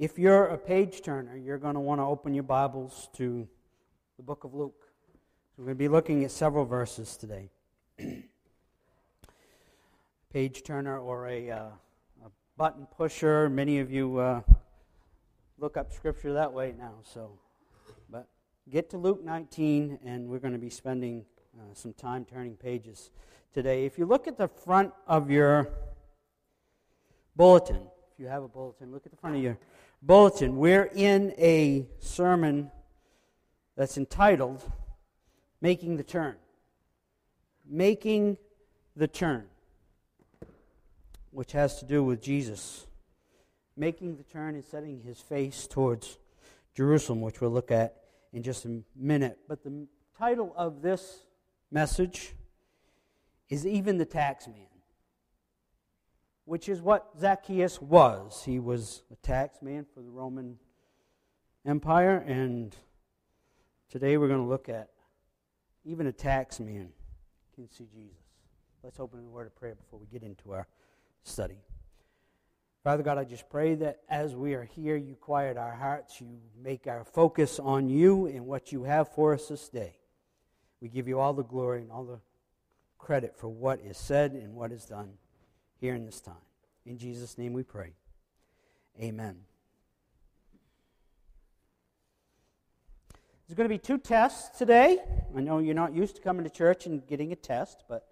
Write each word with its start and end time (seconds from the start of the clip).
If 0.00 0.18
you're 0.18 0.46
a 0.46 0.56
page 0.56 1.02
turner, 1.02 1.36
you're 1.36 1.58
going 1.58 1.74
to 1.74 1.80
want 1.80 2.00
to 2.00 2.04
open 2.04 2.32
your 2.32 2.42
Bibles 2.42 3.10
to 3.18 3.46
the 4.16 4.22
book 4.22 4.44
of 4.44 4.54
Luke. 4.54 4.88
We're 5.58 5.66
going 5.66 5.76
to 5.76 5.78
be 5.78 5.88
looking 5.88 6.24
at 6.24 6.30
several 6.30 6.64
verses 6.64 7.18
today. 7.18 7.50
page 10.32 10.62
turner 10.62 10.98
or 10.98 11.28
a, 11.28 11.50
uh, 11.50 11.56
a, 12.24 12.30
button 12.56 12.86
pusher. 12.96 13.50
Many 13.50 13.78
of 13.78 13.92
you 13.92 14.16
uh, 14.16 14.40
look 15.58 15.76
up 15.76 15.92
scripture 15.92 16.32
that 16.32 16.50
way 16.50 16.72
now. 16.78 16.94
So, 17.02 17.38
but 18.08 18.26
get 18.70 18.88
to 18.92 18.96
Luke 18.96 19.22
19, 19.22 19.98
and 20.02 20.30
we're 20.30 20.38
going 20.38 20.54
to 20.54 20.58
be 20.58 20.70
spending 20.70 21.26
uh, 21.58 21.74
some 21.74 21.92
time 21.92 22.24
turning 22.24 22.56
pages 22.56 23.10
today. 23.52 23.84
If 23.84 23.98
you 23.98 24.06
look 24.06 24.26
at 24.26 24.38
the 24.38 24.48
front 24.48 24.94
of 25.06 25.30
your 25.30 25.68
bulletin, 27.36 27.82
if 28.14 28.18
you 28.18 28.28
have 28.28 28.42
a 28.42 28.48
bulletin, 28.48 28.92
look 28.92 29.04
at 29.04 29.12
the 29.12 29.18
front 29.18 29.36
of 29.36 29.42
your 29.42 29.58
bulletin. 30.02 30.56
We're 30.56 30.90
in 30.94 31.34
a 31.38 31.86
sermon 31.98 32.70
that's 33.76 33.96
entitled 33.96 34.62
Making 35.60 35.96
the 35.96 36.04
Turn. 36.04 36.36
Making 37.68 38.36
the 38.96 39.08
Turn, 39.08 39.46
which 41.30 41.52
has 41.52 41.78
to 41.80 41.84
do 41.84 42.02
with 42.02 42.20
Jesus 42.20 42.86
making 43.80 44.16
the 44.16 44.22
turn 44.22 44.54
and 44.54 44.64
setting 44.64 45.00
his 45.00 45.18
face 45.18 45.66
towards 45.66 46.18
Jerusalem, 46.76 47.22
which 47.22 47.40
we'll 47.40 47.50
look 47.50 47.70
at 47.70 47.96
in 48.32 48.42
just 48.42 48.66
a 48.66 48.82
minute. 48.94 49.38
But 49.48 49.64
the 49.64 49.86
title 50.18 50.52
of 50.54 50.82
this 50.82 51.24
message 51.70 52.34
is 53.48 53.66
Even 53.66 53.96
the 53.96 54.04
Tax 54.04 54.46
Man, 54.46 54.66
which 56.44 56.68
is 56.68 56.80
what 56.80 57.08
Zacchaeus 57.18 57.80
was. 57.80 58.42
He 58.44 58.58
was 58.58 59.02
a 59.12 59.16
tax 59.16 59.62
man 59.62 59.86
for 59.94 60.00
the 60.00 60.10
Roman 60.10 60.58
Empire, 61.66 62.18
and 62.26 62.74
today 63.90 64.16
we're 64.16 64.28
going 64.28 64.42
to 64.42 64.48
look 64.48 64.68
at 64.68 64.90
even 65.84 66.06
a 66.06 66.12
tax 66.12 66.60
man 66.60 66.90
can 67.60 67.70
see 67.70 67.88
Jesus. 67.92 68.16
Let's 68.82 68.98
open 68.98 69.22
the 69.22 69.28
word 69.28 69.46
of 69.46 69.54
prayer 69.54 69.74
before 69.74 69.98
we 69.98 70.06
get 70.06 70.22
into 70.22 70.52
our 70.52 70.66
study. 71.22 71.58
Father 72.82 73.02
God, 73.02 73.18
I 73.18 73.24
just 73.24 73.50
pray 73.50 73.74
that 73.74 73.98
as 74.08 74.34
we 74.34 74.54
are 74.54 74.64
here, 74.64 74.96
you 74.96 75.14
quiet 75.14 75.58
our 75.58 75.74
hearts, 75.74 76.20
you 76.20 76.38
make 76.62 76.86
our 76.86 77.04
focus 77.04 77.58
on 77.58 77.90
you 77.90 78.26
and 78.26 78.46
what 78.46 78.72
you 78.72 78.84
have 78.84 79.12
for 79.12 79.34
us 79.34 79.48
this 79.48 79.68
day. 79.68 79.98
We 80.80 80.88
give 80.88 81.06
you 81.06 81.20
all 81.20 81.34
the 81.34 81.44
glory 81.44 81.82
and 81.82 81.92
all 81.92 82.04
the 82.04 82.20
credit 82.96 83.36
for 83.36 83.48
what 83.48 83.80
is 83.80 83.98
said 83.98 84.32
and 84.32 84.54
what 84.54 84.72
is 84.72 84.86
done 84.86 85.10
here 85.80 85.94
in 85.94 86.04
this 86.04 86.20
time. 86.20 86.34
In 86.84 86.98
Jesus' 86.98 87.38
name 87.38 87.52
we 87.52 87.62
pray. 87.62 87.92
Amen. 89.00 89.36
There's 93.46 93.56
going 93.56 93.68
to 93.68 93.74
be 93.74 93.78
two 93.78 93.98
tests 93.98 94.56
today. 94.56 94.98
I 95.36 95.40
know 95.40 95.58
you're 95.58 95.74
not 95.74 95.94
used 95.94 96.16
to 96.16 96.22
coming 96.22 96.44
to 96.44 96.50
church 96.50 96.86
and 96.86 97.04
getting 97.06 97.32
a 97.32 97.36
test, 97.36 97.82
but 97.88 98.06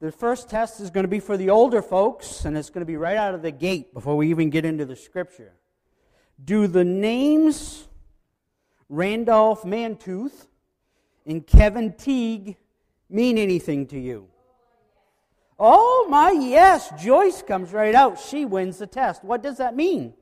the 0.00 0.10
first 0.10 0.48
test 0.48 0.80
is 0.80 0.88
going 0.88 1.04
to 1.04 1.08
be 1.08 1.20
for 1.20 1.36
the 1.36 1.50
older 1.50 1.82
folks, 1.82 2.46
and 2.46 2.56
it's 2.56 2.70
going 2.70 2.80
to 2.80 2.86
be 2.86 2.96
right 2.96 3.18
out 3.18 3.34
of 3.34 3.42
the 3.42 3.50
gate 3.50 3.92
before 3.92 4.16
we 4.16 4.30
even 4.30 4.48
get 4.48 4.64
into 4.64 4.86
the 4.86 4.96
scripture. 4.96 5.52
Do 6.42 6.66
the 6.66 6.84
names 6.84 7.86
Randolph 8.88 9.64
Mantooth 9.64 10.46
and 11.26 11.46
Kevin 11.46 11.92
Teague 11.92 12.56
mean 13.10 13.36
anything 13.36 13.86
to 13.88 13.98
you? 13.98 14.28
Oh, 15.62 16.06
my, 16.08 16.30
yes. 16.30 16.90
Joyce 17.00 17.42
comes 17.42 17.72
right 17.72 17.94
out. 17.94 18.18
She 18.18 18.46
wins 18.46 18.78
the 18.78 18.86
test. 18.86 19.22
What 19.22 19.42
does 19.42 19.58
that 19.58 19.76
mean? 19.76 20.14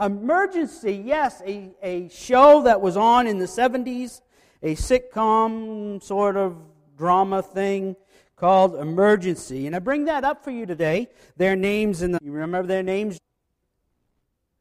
Emergency, 0.00 1.02
yes, 1.04 1.42
a, 1.46 1.70
a 1.82 2.08
show 2.08 2.62
that 2.62 2.80
was 2.80 2.96
on 2.96 3.26
in 3.26 3.38
the 3.38 3.46
70s, 3.46 4.20
a 4.62 4.74
sitcom 4.74 6.02
sort 6.02 6.36
of 6.36 6.56
drama 6.96 7.42
thing 7.42 7.96
called 8.36 8.76
Emergency. 8.76 9.66
And 9.66 9.76
I 9.76 9.78
bring 9.78 10.06
that 10.06 10.24
up 10.24 10.44
for 10.44 10.50
you 10.50 10.66
today. 10.66 11.08
Their 11.36 11.56
names 11.56 12.02
in 12.02 12.12
the 12.12 12.18
you 12.22 12.32
remember 12.32 12.68
their 12.68 12.82
names? 12.82 13.18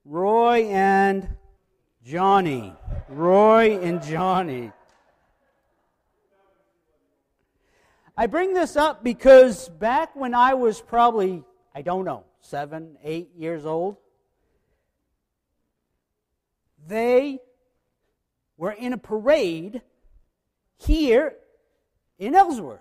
Roy 0.06 0.68
and 0.68 1.28
Johnny. 2.06 2.74
Roy 3.10 3.80
and 3.80 4.02
Johnny. 4.04 4.72
I 8.18 8.28
bring 8.28 8.54
this 8.54 8.78
up 8.78 9.04
because 9.04 9.68
back 9.68 10.16
when 10.16 10.34
I 10.34 10.54
was 10.54 10.82
probably, 10.82 11.44
I 11.74 11.82
don't 11.82 12.06
know, 12.06 12.24
seven, 12.40 12.98
eight 13.04 13.32
years 13.36 13.66
old, 13.66 13.98
they 16.88 17.40
were 18.58 18.72
in 18.72 18.94
a 18.94 18.98
parade 18.98 19.82
here 20.78 21.36
in 22.18 22.36
Ellsworth. 22.36 22.80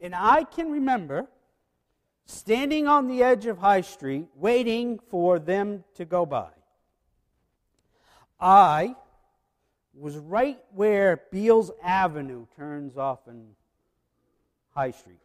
And 0.00 0.12
I 0.12 0.42
can 0.42 0.72
remember 0.72 1.28
standing 2.26 2.88
on 2.88 3.06
the 3.06 3.22
edge 3.22 3.46
of 3.46 3.58
High 3.58 3.82
Street 3.82 4.26
waiting 4.34 4.98
for 5.08 5.38
them 5.38 5.84
to 5.94 6.04
go 6.04 6.26
by. 6.26 6.50
I 8.40 8.96
was 9.96 10.16
right 10.16 10.58
where 10.72 11.22
Beals 11.30 11.70
Avenue 11.82 12.46
turns 12.56 12.96
off 12.96 13.20
in 13.28 13.46
High 14.74 14.90
Street. 14.90 15.18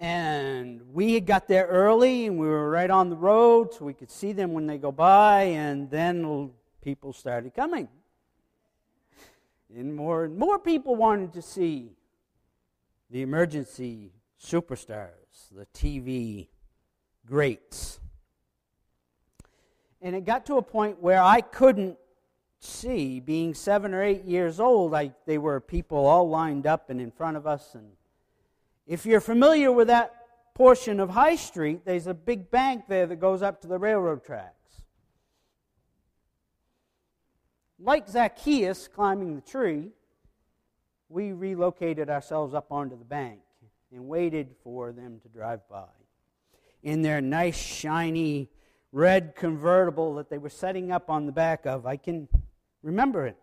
And 0.00 0.82
we 0.92 1.14
had 1.14 1.26
got 1.26 1.46
there 1.46 1.66
early 1.66 2.26
and 2.26 2.36
we 2.36 2.46
were 2.46 2.68
right 2.68 2.90
on 2.90 3.08
the 3.08 3.16
road 3.16 3.72
so 3.72 3.84
we 3.84 3.94
could 3.94 4.10
see 4.10 4.32
them 4.32 4.52
when 4.52 4.66
they 4.66 4.76
go 4.76 4.90
by, 4.90 5.42
and 5.42 5.88
then 5.90 6.50
people 6.82 7.12
started 7.12 7.54
coming. 7.54 7.88
And 9.74 9.94
more 9.94 10.24
and 10.24 10.36
more 10.36 10.58
people 10.58 10.96
wanted 10.96 11.32
to 11.34 11.42
see 11.42 11.92
the 13.10 13.22
emergency 13.22 14.10
superstars, 14.44 15.48
the 15.52 15.66
TV 15.66 16.48
greats. 17.24 18.00
And 20.00 20.16
it 20.16 20.24
got 20.24 20.44
to 20.46 20.56
a 20.56 20.62
point 20.62 21.00
where 21.00 21.22
I 21.22 21.40
couldn't 21.40 21.96
see, 22.64 23.20
being 23.20 23.54
seven 23.54 23.92
or 23.92 24.02
eight 24.02 24.24
years 24.24 24.60
old, 24.60 24.94
I, 24.94 25.12
they 25.26 25.38
were 25.38 25.60
people 25.60 26.06
all 26.06 26.28
lined 26.28 26.66
up 26.66 26.90
and 26.90 27.00
in 27.00 27.10
front 27.10 27.36
of 27.36 27.46
us. 27.46 27.74
And 27.74 27.92
if 28.86 29.04
you're 29.04 29.20
familiar 29.20 29.72
with 29.72 29.88
that 29.88 30.14
portion 30.54 31.00
of 31.00 31.10
High 31.10 31.36
Street, 31.36 31.84
there's 31.84 32.06
a 32.06 32.14
big 32.14 32.50
bank 32.50 32.84
there 32.88 33.06
that 33.06 33.16
goes 33.16 33.42
up 33.42 33.60
to 33.62 33.68
the 33.68 33.78
railroad 33.78 34.24
tracks. 34.24 34.82
Like 37.80 38.08
Zacchaeus 38.08 38.86
climbing 38.86 39.34
the 39.34 39.40
tree, 39.40 39.90
we 41.08 41.32
relocated 41.32 42.08
ourselves 42.08 42.54
up 42.54 42.70
onto 42.70 42.96
the 42.96 43.04
bank 43.04 43.40
and 43.90 44.06
waited 44.06 44.54
for 44.62 44.92
them 44.92 45.18
to 45.22 45.28
drive 45.28 45.68
by. 45.68 45.88
In 46.84 47.02
their 47.02 47.20
nice, 47.20 47.56
shiny, 47.56 48.50
red 48.92 49.34
convertible 49.34 50.14
that 50.14 50.30
they 50.30 50.38
were 50.38 50.48
setting 50.48 50.92
up 50.92 51.10
on 51.10 51.26
the 51.26 51.32
back 51.32 51.66
of, 51.66 51.86
I 51.86 51.96
can 51.96 52.28
remember 52.82 53.26
it 53.26 53.36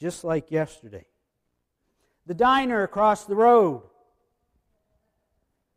just 0.00 0.24
like 0.24 0.50
yesterday. 0.50 1.06
The 2.26 2.34
diner 2.34 2.82
across 2.82 3.24
the 3.24 3.34
road. 3.34 3.82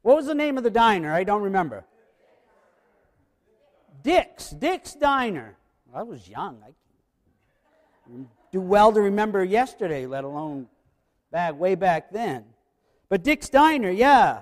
What 0.02 0.16
was 0.18 0.26
the 0.26 0.36
name 0.36 0.58
of 0.58 0.64
the 0.64 0.72
diner? 0.72 1.14
I 1.14 1.24
don't 1.24 1.44
remember. 1.44 1.86
Dick's. 4.04 4.50
Dick's 4.50 4.94
Diner. 4.94 5.56
I 5.94 6.04
was 6.04 6.28
young. 6.28 6.58
I 6.66 6.72
do 8.52 8.62
well 8.62 8.92
to 8.92 9.02
remember 9.02 9.44
yesterday, 9.44 10.06
let 10.06 10.24
alone 10.24 10.68
back 11.32 11.58
way 11.60 11.76
back 11.76 12.12
then. 12.12 12.46
But 13.10 13.24
Dick's 13.24 13.50
Diner, 13.50 13.90
yeah. 13.90 14.42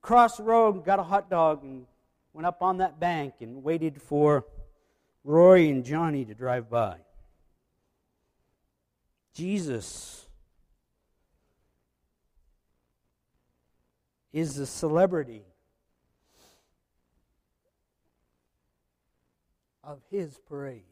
Crossed 0.00 0.38
the 0.38 0.42
road, 0.42 0.84
got 0.84 0.98
a 0.98 1.02
hot 1.02 1.30
dog, 1.30 1.62
and 1.62 1.86
went 2.32 2.46
up 2.46 2.62
on 2.62 2.78
that 2.78 2.98
bank 2.98 3.34
and 3.40 3.62
waited 3.62 4.02
for 4.02 4.44
Roy 5.24 5.68
and 5.68 5.84
Johnny 5.84 6.24
to 6.24 6.34
drive 6.34 6.68
by. 6.68 6.96
Jesus 9.36 10.24
is 14.32 14.54
the 14.54 14.64
celebrity 14.64 15.44
of 19.84 20.00
his 20.10 20.38
parade. 20.48 20.84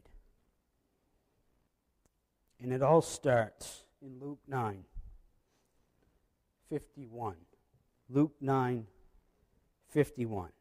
And 2.61 2.71
it 2.71 2.83
all 2.83 3.01
starts 3.01 3.81
in 3.99 4.19
Luke 4.19 4.41
9. 4.47 4.83
51. 6.69 7.35
Luke 8.11 8.35
9 8.39 8.85
51. 9.89 10.49
It 10.49 10.51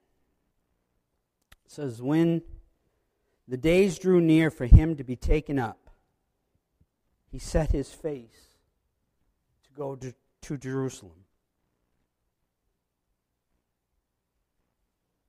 says, 1.66 2.00
When 2.00 2.40
the 3.46 3.58
days 3.58 3.98
drew 3.98 4.22
near 4.22 4.50
for 4.50 4.64
him 4.64 4.96
to 4.96 5.04
be 5.04 5.16
taken 5.16 5.58
up, 5.58 5.83
he 7.34 7.40
set 7.40 7.72
his 7.72 7.92
face 7.92 8.54
to 9.64 9.70
go 9.76 9.96
to, 9.96 10.14
to 10.42 10.56
Jerusalem. 10.56 11.16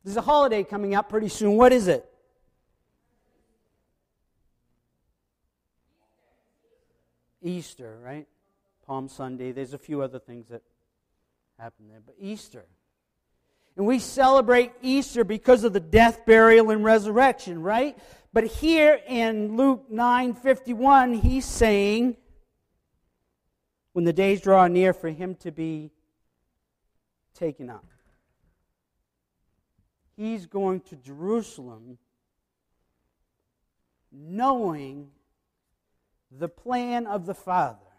There's 0.03 0.15
a 0.15 0.21
holiday 0.21 0.63
coming 0.63 0.93
up 0.93 1.09
pretty 1.09 1.29
soon. 1.29 1.57
What 1.57 1.73
is 1.73 1.87
it? 1.87 2.07
Easter, 7.41 7.97
right? 8.03 8.27
Palm 8.85 9.09
Sunday. 9.09 9.51
There's 9.51 9.73
a 9.73 9.79
few 9.79 10.03
other 10.03 10.19
things 10.19 10.49
that 10.49 10.61
happen 11.57 11.87
there, 11.89 12.01
but 12.05 12.13
Easter. 12.19 12.65
And 13.77 13.87
we 13.87 13.97
celebrate 13.97 14.73
Easter 14.83 15.23
because 15.23 15.63
of 15.63 15.73
the 15.73 15.79
death, 15.79 16.23
burial, 16.27 16.69
and 16.69 16.83
resurrection, 16.83 17.63
right? 17.63 17.97
But 18.35 18.47
here 18.47 18.99
in 19.07 19.55
Luke 19.55 19.89
9:51, 19.89 21.21
he's 21.21 21.45
saying 21.45 22.17
when 23.93 24.03
the 24.03 24.11
days 24.11 24.41
draw 24.41 24.67
near 24.67 24.91
for 24.91 25.07
him 25.07 25.35
to 25.35 25.51
be 25.51 25.93
taken 27.33 27.69
up. 27.69 27.85
He's 30.17 30.47
going 30.47 30.81
to 30.81 30.97
Jerusalem 30.97 31.97
knowing 34.11 35.11
the 36.29 36.49
plan 36.49 37.07
of 37.07 37.27
the 37.27 37.35
Father. 37.35 37.93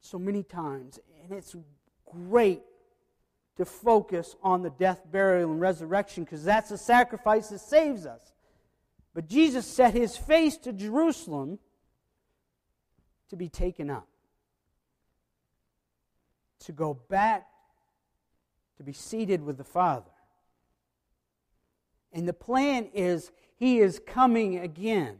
So 0.00 0.18
many 0.18 0.42
times, 0.42 0.98
and 1.22 1.30
it's 1.30 1.54
great 2.04 2.64
to 3.58 3.64
focus 3.64 4.34
on 4.42 4.62
the 4.62 4.70
death, 4.70 5.02
burial, 5.10 5.50
and 5.50 5.60
resurrection 5.60 6.24
because 6.24 6.44
that's 6.44 6.70
the 6.70 6.78
sacrifice 6.78 7.48
that 7.48 7.58
saves 7.58 8.06
us. 8.06 8.32
But 9.14 9.28
Jesus 9.28 9.66
set 9.66 9.94
his 9.94 10.16
face 10.16 10.56
to 10.58 10.72
Jerusalem 10.72 11.58
to 13.28 13.36
be 13.36 13.48
taken 13.48 13.90
up, 13.90 14.08
to 16.60 16.72
go 16.72 16.94
back 16.94 17.48
to 18.78 18.84
be 18.84 18.92
seated 18.92 19.42
with 19.42 19.58
the 19.58 19.64
Father. 19.64 20.10
And 22.12 22.26
the 22.26 22.32
plan 22.32 22.88
is 22.94 23.30
he 23.56 23.80
is 23.80 24.00
coming 24.06 24.58
again. 24.58 25.18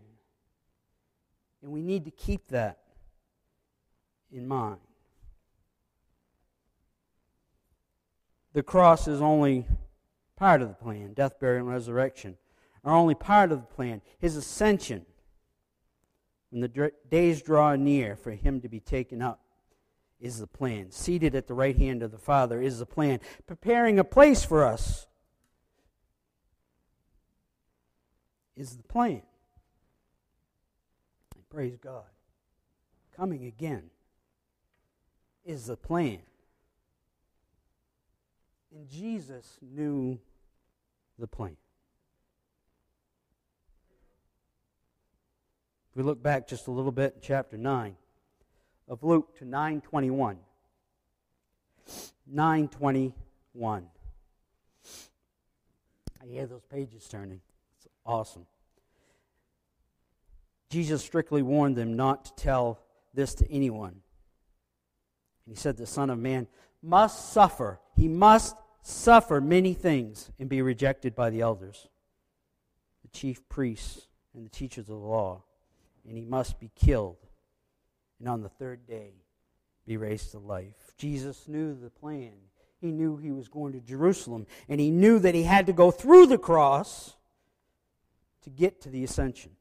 And 1.61 1.73
we 1.73 1.83
need 1.83 2.05
to 2.05 2.13
keep 2.13 2.49
that 2.49 2.79
in 4.31 4.47
mind. 4.47 4.79
The 8.53 8.63
cross 8.63 9.07
is 9.07 9.21
only 9.21 9.67
part 10.37 10.63
of 10.63 10.69
the 10.69 10.75
plan. 10.75 11.13
Death, 11.15 11.39
burial, 11.39 11.61
and 11.61 11.69
resurrection 11.69 12.37
are 12.85 12.95
only 12.95 13.15
part 13.15 13.53
of 13.53 13.61
the 13.61 13.67
plan. 13.67 14.01
His 14.19 14.37
ascension, 14.37 15.05
when 16.51 16.61
the 16.61 16.93
days 17.11 17.43
draw 17.43 17.77
near 17.77 18.17
for 18.17 18.33
him 18.33 18.61
to 18.63 18.69
be 18.69 18.81
taken 18.81 19.21
up, 19.21 19.41
is 20.21 20.39
the 20.41 20.47
plan. 20.47 20.91
Seated 20.91 21.35
at 21.35 21.47
the 21.47 21.55
right 21.55 21.77
hand 21.77 22.03
of 22.03 22.11
the 22.11 22.19
Father 22.19 22.61
is 22.61 22.79
the 22.79 22.87
plan. 22.87 23.21
Preparing 23.47 23.99
a 23.99 24.05
place 24.05 24.45
for 24.45 24.65
us 24.65 25.07
is 28.57 28.77
the 28.77 28.83
plan. 28.83 29.23
Praise 31.51 31.79
God. 31.83 32.05
Coming 33.17 33.45
again 33.45 33.91
is 35.45 35.67
the 35.67 35.77
plan. 35.77 36.19
And 38.79 38.89
Jesus 38.89 39.59
knew 39.61 40.21
the 41.19 41.27
plan. 41.27 41.57
If 45.91 45.97
we 45.97 46.05
look 46.05 46.23
back 46.23 46.47
just 46.47 46.69
a 46.69 46.71
little 46.71 46.93
bit 46.93 47.15
in 47.17 47.21
chapter 47.21 47.57
9 47.57 47.97
of 48.87 49.03
Luke 49.03 49.37
to 49.39 49.45
921. 49.45 50.39
921. 52.29 53.87
I 56.23 56.27
hear 56.27 56.47
those 56.47 56.65
pages 56.71 57.09
turning. 57.09 57.41
It's 57.79 57.89
awesome. 58.07 58.47
Jesus 60.71 61.03
strictly 61.03 61.43
warned 61.43 61.75
them 61.75 61.97
not 61.97 62.27
to 62.27 62.35
tell 62.37 62.79
this 63.13 63.35
to 63.35 63.51
anyone. 63.51 64.03
He 65.49 65.57
said, 65.57 65.77
The 65.77 65.87
Son 65.87 66.11
of 66.11 66.21
Man 66.21 66.47
must 66.81 67.33
suffer. 67.33 67.81
He 67.97 68.07
must 68.07 68.55
suffer 68.89 69.41
many 69.41 69.75
things 69.75 70.31
and 70.39 70.49
be 70.49 70.63
rejected 70.63 71.15
by 71.15 71.31
the 71.31 71.41
elders, 71.41 71.89
the 73.03 73.09
chief 73.09 73.47
priests, 73.49 74.09
and 74.35 74.45
the 74.45 74.51
teachers 74.51 74.89
of 74.89 75.01
the 75.01 75.07
law, 75.07 75.43
and 76.07 76.17
he 76.17 76.25
must 76.25 76.59
be 76.59 76.71
killed 76.75 77.17
and 78.19 78.29
on 78.29 78.43
the 78.43 78.49
third 78.49 78.87
day 78.87 79.13
be 79.87 79.97
raised 79.97 80.31
to 80.33 80.39
life. 80.39 80.95
Jesus 80.97 81.49
knew 81.49 81.75
the 81.75 81.91
plan. 81.91 82.33
He 82.81 82.93
knew 82.93 83.17
he 83.17 83.33
was 83.33 83.49
going 83.49 83.73
to 83.73 83.81
Jerusalem, 83.81 84.47
and 84.69 84.81
he 84.81 84.91
knew 84.91 85.19
that 85.19 85.35
he 85.35 85.43
had 85.43 85.67
to 85.67 85.73
go 85.73 85.91
through 85.91 86.27
the 86.27 86.39
cross 86.39 87.17
to 88.43 88.51
get 88.51 88.81
to 88.83 88.91
the 88.91 89.05
ascension. 89.05 89.53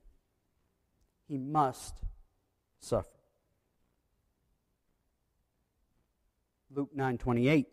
He 1.27 1.37
must 1.37 1.95
suffer. 2.79 3.09
Luke 6.69 6.95
9:28 6.95 7.65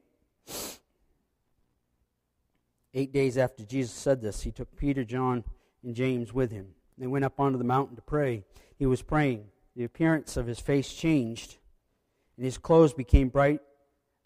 8 2.94 3.12
days 3.12 3.37
after 3.37 3.64
Jesus 3.64 3.93
said 3.93 4.23
this, 4.23 4.43
he 4.43 4.52
took 4.52 4.76
Peter, 4.76 5.05
John, 5.05 5.44
and 5.82 5.94
James 5.94 6.32
with 6.32 6.52
him. 6.52 6.69
They 6.96 7.08
went 7.08 7.25
up 7.25 7.41
onto 7.41 7.58
the 7.58 7.64
mountain 7.64 7.96
to 7.96 8.02
pray. 8.02 8.44
He 8.79 8.87
was 8.87 9.02
praying 9.02 9.46
the 9.75 9.85
appearance 9.85 10.37
of 10.37 10.46
his 10.46 10.61
face 10.61 10.93
changed, 10.93 11.56
and 12.37 12.44
his 12.44 12.58
clothes 12.58 12.94
became 12.94 13.29
bright 13.29 13.61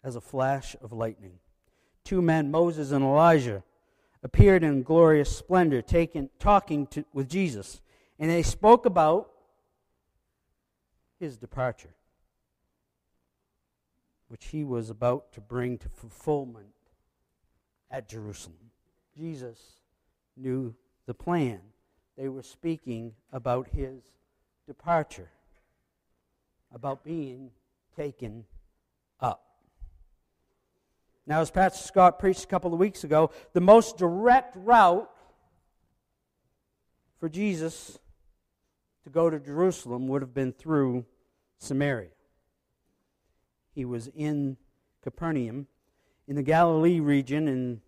as 0.03 0.15
a 0.15 0.21
flash 0.21 0.75
of 0.81 0.93
lightning. 0.93 1.39
Two 2.03 2.21
men, 2.21 2.51
Moses 2.51 2.91
and 2.91 3.03
Elijah, 3.03 3.63
appeared 4.21 4.63
in 4.63 4.83
glorious 4.83 5.35
splendor, 5.35 5.81
taken, 5.81 6.29
talking 6.39 6.85
to, 6.87 7.03
with 7.13 7.27
Jesus, 7.27 7.81
and 8.19 8.29
they 8.29 8.43
spoke 8.43 8.85
about 8.85 9.31
his 11.19 11.37
departure, 11.37 11.95
which 14.27 14.47
he 14.47 14.63
was 14.63 14.89
about 14.89 15.31
to 15.33 15.41
bring 15.41 15.77
to 15.79 15.89
fulfillment 15.89 16.67
at 17.91 18.07
Jerusalem. 18.07 18.57
Jesus 19.17 19.59
knew 20.37 20.75
the 21.05 21.13
plan. 21.13 21.59
They 22.17 22.29
were 22.29 22.43
speaking 22.43 23.13
about 23.31 23.67
his 23.69 24.01
departure 24.67 25.29
about 26.73 27.03
being 27.03 27.51
taken 27.95 28.45
up. 29.19 29.43
Now, 31.25 31.41
as 31.41 31.51
Pastor 31.51 31.83
Scott 31.83 32.19
preached 32.19 32.43
a 32.43 32.47
couple 32.47 32.73
of 32.73 32.79
weeks 32.79 33.03
ago, 33.03 33.31
the 33.53 33.61
most 33.61 33.97
direct 33.97 34.55
route 34.57 35.09
for 37.19 37.29
Jesus 37.29 37.99
to 39.03 39.09
go 39.09 39.29
to 39.29 39.39
Jerusalem 39.39 40.07
would 40.07 40.21
have 40.21 40.33
been 40.33 40.53
through 40.53 41.05
Samaria. 41.57 42.09
He 43.73 43.85
was 43.85 44.07
in 44.07 44.57
Capernaum, 45.03 45.67
in 46.29 46.35
the 46.35 46.43
Galilee 46.43 46.99
region, 46.99 47.47
and 47.47 47.81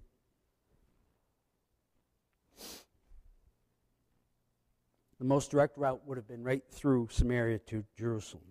the 5.19 5.25
most 5.25 5.51
direct 5.51 5.77
route 5.77 6.01
would 6.07 6.17
have 6.17 6.27
been 6.27 6.43
right 6.43 6.63
through 6.71 7.07
Samaria 7.12 7.60
to 7.60 7.86
Jerusalem. 7.95 8.43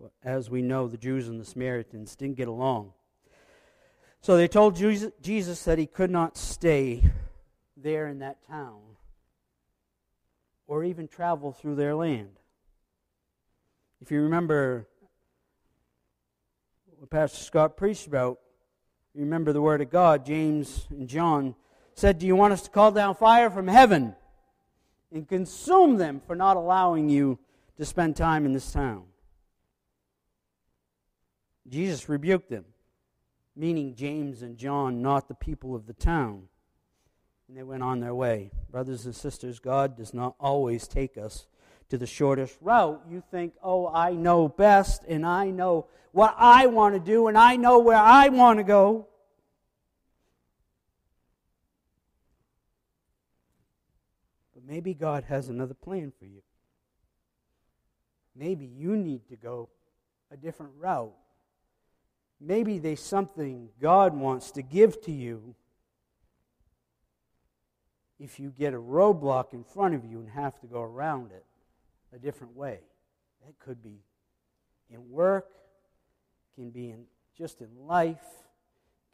But 0.00 0.12
as 0.22 0.48
we 0.48 0.62
know, 0.62 0.86
the 0.86 0.96
Jews 0.96 1.26
and 1.26 1.40
the 1.40 1.44
Samaritans 1.44 2.14
didn't 2.14 2.36
get 2.36 2.46
along. 2.46 2.92
So 4.20 4.36
they 4.36 4.46
told 4.46 4.76
Jesus 4.76 5.64
that 5.64 5.76
he 5.76 5.86
could 5.86 6.12
not 6.12 6.36
stay 6.36 7.02
there 7.76 8.06
in 8.06 8.20
that 8.20 8.46
town 8.46 8.80
or 10.68 10.84
even 10.84 11.08
travel 11.08 11.50
through 11.50 11.74
their 11.74 11.96
land. 11.96 12.38
If 14.00 14.12
you 14.12 14.20
remember 14.22 14.86
what 16.96 17.10
Pastor 17.10 17.42
Scott 17.42 17.76
preached 17.76 18.06
about, 18.06 18.38
remember 19.14 19.52
the 19.52 19.62
Word 19.62 19.80
of 19.80 19.90
God, 19.90 20.24
James 20.24 20.86
and 20.90 21.08
John 21.08 21.54
said, 21.94 22.18
Do 22.18 22.26
you 22.26 22.36
want 22.36 22.52
us 22.52 22.62
to 22.62 22.70
call 22.70 22.92
down 22.92 23.14
fire 23.14 23.50
from 23.50 23.68
heaven 23.68 24.14
and 25.12 25.28
consume 25.28 25.96
them 25.96 26.20
for 26.26 26.34
not 26.34 26.56
allowing 26.56 27.08
you 27.08 27.38
to 27.76 27.84
spend 27.84 28.16
time 28.16 28.46
in 28.46 28.52
this 28.52 28.72
town? 28.72 29.04
Jesus 31.68 32.08
rebuked 32.08 32.50
them, 32.50 32.64
meaning 33.54 33.94
James 33.94 34.42
and 34.42 34.56
John, 34.56 35.02
not 35.02 35.28
the 35.28 35.34
people 35.34 35.74
of 35.74 35.86
the 35.86 35.92
town. 35.92 36.48
And 37.48 37.56
they 37.56 37.62
went 37.62 37.82
on 37.82 38.00
their 38.00 38.14
way. 38.14 38.50
Brothers 38.70 39.04
and 39.04 39.14
sisters, 39.14 39.58
God 39.58 39.96
does 39.96 40.14
not 40.14 40.34
always 40.40 40.88
take 40.88 41.18
us 41.18 41.46
to 41.92 41.98
the 41.98 42.06
shortest 42.06 42.56
route. 42.62 43.02
You 43.10 43.22
think, 43.30 43.52
oh, 43.62 43.86
I 43.86 44.12
know 44.12 44.48
best, 44.48 45.02
and 45.06 45.26
I 45.26 45.50
know 45.50 45.88
what 46.12 46.34
I 46.38 46.64
want 46.64 46.94
to 46.94 46.98
do, 46.98 47.28
and 47.28 47.36
I 47.36 47.56
know 47.56 47.80
where 47.80 47.98
I 47.98 48.30
want 48.30 48.60
to 48.60 48.62
go. 48.62 49.08
But 54.54 54.64
maybe 54.66 54.94
God 54.94 55.24
has 55.24 55.50
another 55.50 55.74
plan 55.74 56.14
for 56.18 56.24
you. 56.24 56.40
Maybe 58.34 58.64
you 58.64 58.96
need 58.96 59.28
to 59.28 59.36
go 59.36 59.68
a 60.30 60.38
different 60.38 60.72
route 60.78 61.12
maybe 62.40 62.78
there's 62.78 63.02
something 63.02 63.68
God 63.78 64.16
wants 64.16 64.50
to 64.52 64.62
give 64.62 65.00
to 65.02 65.12
you 65.12 65.54
if 68.18 68.40
you 68.40 68.48
get 68.50 68.72
a 68.72 68.80
roadblock 68.80 69.52
in 69.52 69.62
front 69.62 69.94
of 69.94 70.04
you 70.04 70.20
and 70.20 70.30
have 70.30 70.58
to 70.62 70.66
go 70.66 70.80
around 70.80 71.30
it 71.30 71.44
a 72.14 72.18
different 72.18 72.56
way. 72.56 72.80
That 73.44 73.58
could 73.58 73.82
be 73.82 74.00
in 74.90 75.10
work, 75.10 75.48
can 76.54 76.70
be 76.70 76.90
in 76.90 77.04
just 77.36 77.60
in 77.60 77.86
life, 77.86 78.22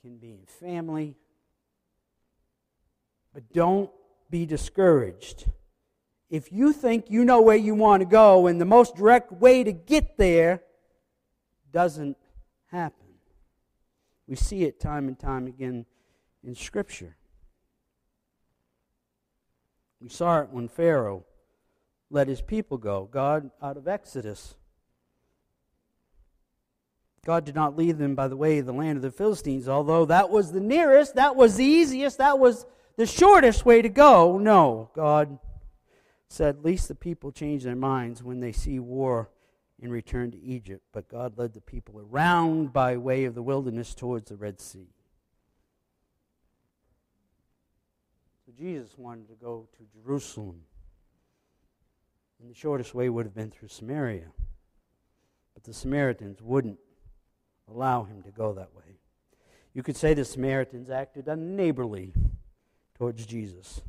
can 0.03 0.19
be 0.19 0.33
in 0.33 0.45
family. 0.47 1.17
But 3.33 3.53
don't 3.53 3.91
be 4.31 4.47
discouraged. 4.47 5.47
If 6.31 6.53
you 6.53 6.73
think 6.73 7.11
you 7.11 7.25
know 7.25 7.41
where 7.41 7.57
you 7.57 7.75
want 7.75 8.01
to 8.01 8.07
go 8.07 8.47
and 8.49 8.61
the 8.61 8.67
most 8.67 8.97
direct 8.97 9.33
way 9.33 9.65
to 9.65 9.73
get 9.73 10.19
there 10.19 10.63
doesn't 11.73 12.17
happen. 12.71 13.07
We 14.27 14.37
see 14.37 14.65
it 14.65 14.79
time 14.79 15.09
and 15.09 15.19
time 15.19 15.47
again 15.47 15.87
in 16.45 16.55
Scripture. 16.55 17.17
We 20.01 20.09
saw 20.09 20.41
it 20.41 20.51
when 20.51 20.69
Pharaoh 20.69 21.25
let 22.11 22.29
his 22.29 22.41
people 22.41 22.79
go. 22.79 23.09
God, 23.11 23.51
out 23.63 23.77
of 23.77 23.87
Exodus, 23.87 24.55
God 27.25 27.45
did 27.45 27.55
not 27.55 27.77
lead 27.77 27.99
them 27.99 28.15
by 28.15 28.29
the 28.29 28.37
way 28.37 28.59
of 28.59 28.67
the 28.67 28.73
land 28.73 28.97
of 28.97 29.03
the 29.03 29.11
Philistines, 29.11 29.69
although 29.69 30.07
that 30.07 30.31
was 30.31 30.53
the 30.53 30.61
nearest, 30.61 31.17
that 31.17 31.37
was 31.37 31.57
the 31.57 31.65
easiest, 31.65 32.19
that 32.19 32.39
was 32.39 32.65
the 32.97 33.07
shortest 33.07 33.67
way 33.67 33.83
to 33.83 33.89
go. 33.89 34.39
No, 34.39 34.91
God 34.95 35.39
said, 36.29 36.57
at 36.57 36.65
least 36.65 36.89
the 36.89 36.95
people 36.95 37.31
change 37.31 37.65
their 37.65 37.77
minds 37.77 38.23
when 38.23 38.41
they 38.41 38.53
see 38.53 38.79
war 38.79 39.31
and 39.81 39.93
return 39.93 40.31
to 40.31 40.41
Egypt. 40.41 40.83
But 40.93 41.09
God 41.09 41.37
led 41.37 41.53
the 41.53 41.61
people 41.61 42.01
around 42.01 42.73
by 42.73 42.97
way 42.97 43.25
of 43.25 43.35
the 43.35 43.43
wilderness 43.43 43.95
towards 43.95 44.31
the 44.31 44.37
Red 44.37 44.61
Sea. 44.61 44.89
So 48.47 48.53
Jesus 48.57 48.97
wanted 48.97 49.29
to 49.29 49.35
go 49.35 49.69
to 49.77 50.01
Jerusalem. 50.01 50.63
And 52.41 52.51
the 52.51 52.55
shortest 52.55 52.95
way 52.95 53.09
would 53.09 53.27
have 53.27 53.35
been 53.35 53.51
through 53.51 53.69
Samaria. 53.69 54.27
But 55.55 55.65
the 55.65 55.75
Samaritans 55.75 56.41
wouldn't 56.41 56.79
allow 57.69 58.05
him 58.05 58.23
to 58.23 58.31
go 58.31 58.53
that 58.55 58.75
way. 58.75 58.99
You 59.75 59.83
could 59.83 59.97
say 59.97 60.15
the 60.15 60.25
Samaritans 60.25 60.91
acted 60.91 61.29
unneighborly 61.29 62.15
towards 62.97 63.27
Jesus 63.27 63.81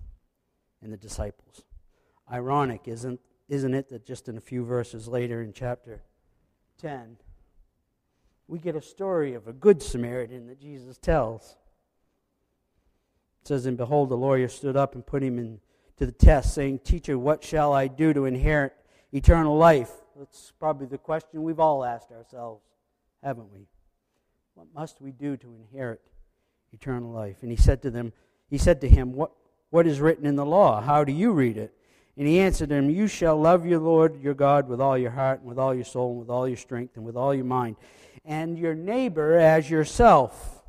and 0.82 0.92
the 0.92 0.98
disciples. 0.98 1.64
Ironic, 2.32 2.88
isn't, 2.88 3.20
isn't 3.48 3.74
it, 3.74 3.90
that 3.90 4.06
just 4.06 4.30
in 4.30 4.38
a 4.38 4.42
few 4.42 4.64
verses 4.64 5.08
later 5.08 5.42
in 5.42 5.54
chapter 5.54 6.04
10, 6.80 7.18
we 8.48 8.60
get 8.60 8.76
a 8.76 8.82
story 8.82 9.34
of 9.34 9.48
a 9.48 9.54
good 9.54 9.82
Samaritan 9.82 10.48
that 10.48 10.60
Jesus 10.60 10.98
tells. 10.98 11.56
It 13.42 13.48
says, 13.48 13.66
And 13.66 13.78
behold, 13.78 14.10
the 14.10 14.18
lawyer 14.18 14.48
stood 14.48 14.76
up 14.76 14.96
and 14.96 15.06
put 15.06 15.24
him 15.24 15.38
in, 15.38 15.60
to 16.00 16.06
the 16.06 16.12
test, 16.12 16.54
saying, 16.54 16.80
Teacher, 16.80 17.20
what 17.20 17.44
shall 17.44 17.74
I 17.74 17.88
do 17.88 18.14
to 18.14 18.26
inherit 18.26 18.74
eternal 19.12 19.58
life? 19.58 19.92
That's 20.18 20.52
probably 20.60 20.88
the 20.88 20.98
question 20.98 21.44
we've 21.44 21.60
all 21.60 21.84
asked 21.84 22.12
ourselves, 22.12 22.64
haven't 23.22 23.52
we? 23.52 23.68
What 24.56 24.68
must 24.74 25.02
we 25.02 25.12
do 25.12 25.38
to 25.38 25.54
inherit 25.54 26.02
eternal 26.72 27.12
life? 27.12 27.38
And 27.42 27.52
he 27.52 27.58
said 27.58 27.82
to 27.84 27.92
them, 27.92 28.14
He 28.50 28.58
said 28.58 28.82
to 28.82 28.90
him, 28.90 29.14
What, 29.14 29.32
what 29.70 29.88
is 29.88 30.00
written 30.00 30.26
in 30.26 30.36
the 30.36 30.46
law? 30.46 30.82
How 30.82 31.04
do 31.04 31.12
you 31.12 31.32
read 31.34 31.58
it? 31.58 31.74
And 32.18 32.28
he 32.28 32.40
answered 32.40 32.72
him, 32.72 32.90
You 32.90 33.08
shall 33.08 33.40
love 33.40 33.66
your 33.66 33.80
Lord 33.80 34.22
your 34.22 34.34
God 34.34 34.68
with 34.68 34.82
all 34.82 34.98
your 34.98 35.12
heart, 35.12 35.40
and 35.40 35.50
with 35.50 35.60
all 35.60 35.74
your 35.74 35.86
soul, 35.86 36.12
and 36.12 36.20
with 36.20 36.30
all 36.30 36.48
your 36.48 36.58
strength, 36.58 36.96
and 36.96 37.06
with 37.06 37.16
all 37.16 37.34
your 37.34 37.46
mind, 37.46 37.76
and 38.26 38.58
your 38.58 38.76
neighbor 38.76 39.38
as 39.38 39.70
yourself. 39.70 40.64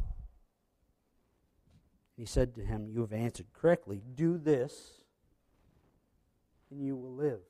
He 2.16 2.26
said 2.26 2.54
to 2.56 2.60
him, 2.60 2.88
You 2.88 3.00
have 3.00 3.12
answered 3.12 3.46
correctly. 3.52 4.02
Do 4.14 4.38
this, 4.38 4.99
and 6.70 6.84
you 6.84 6.96
will 6.96 7.14
live. 7.14 7.40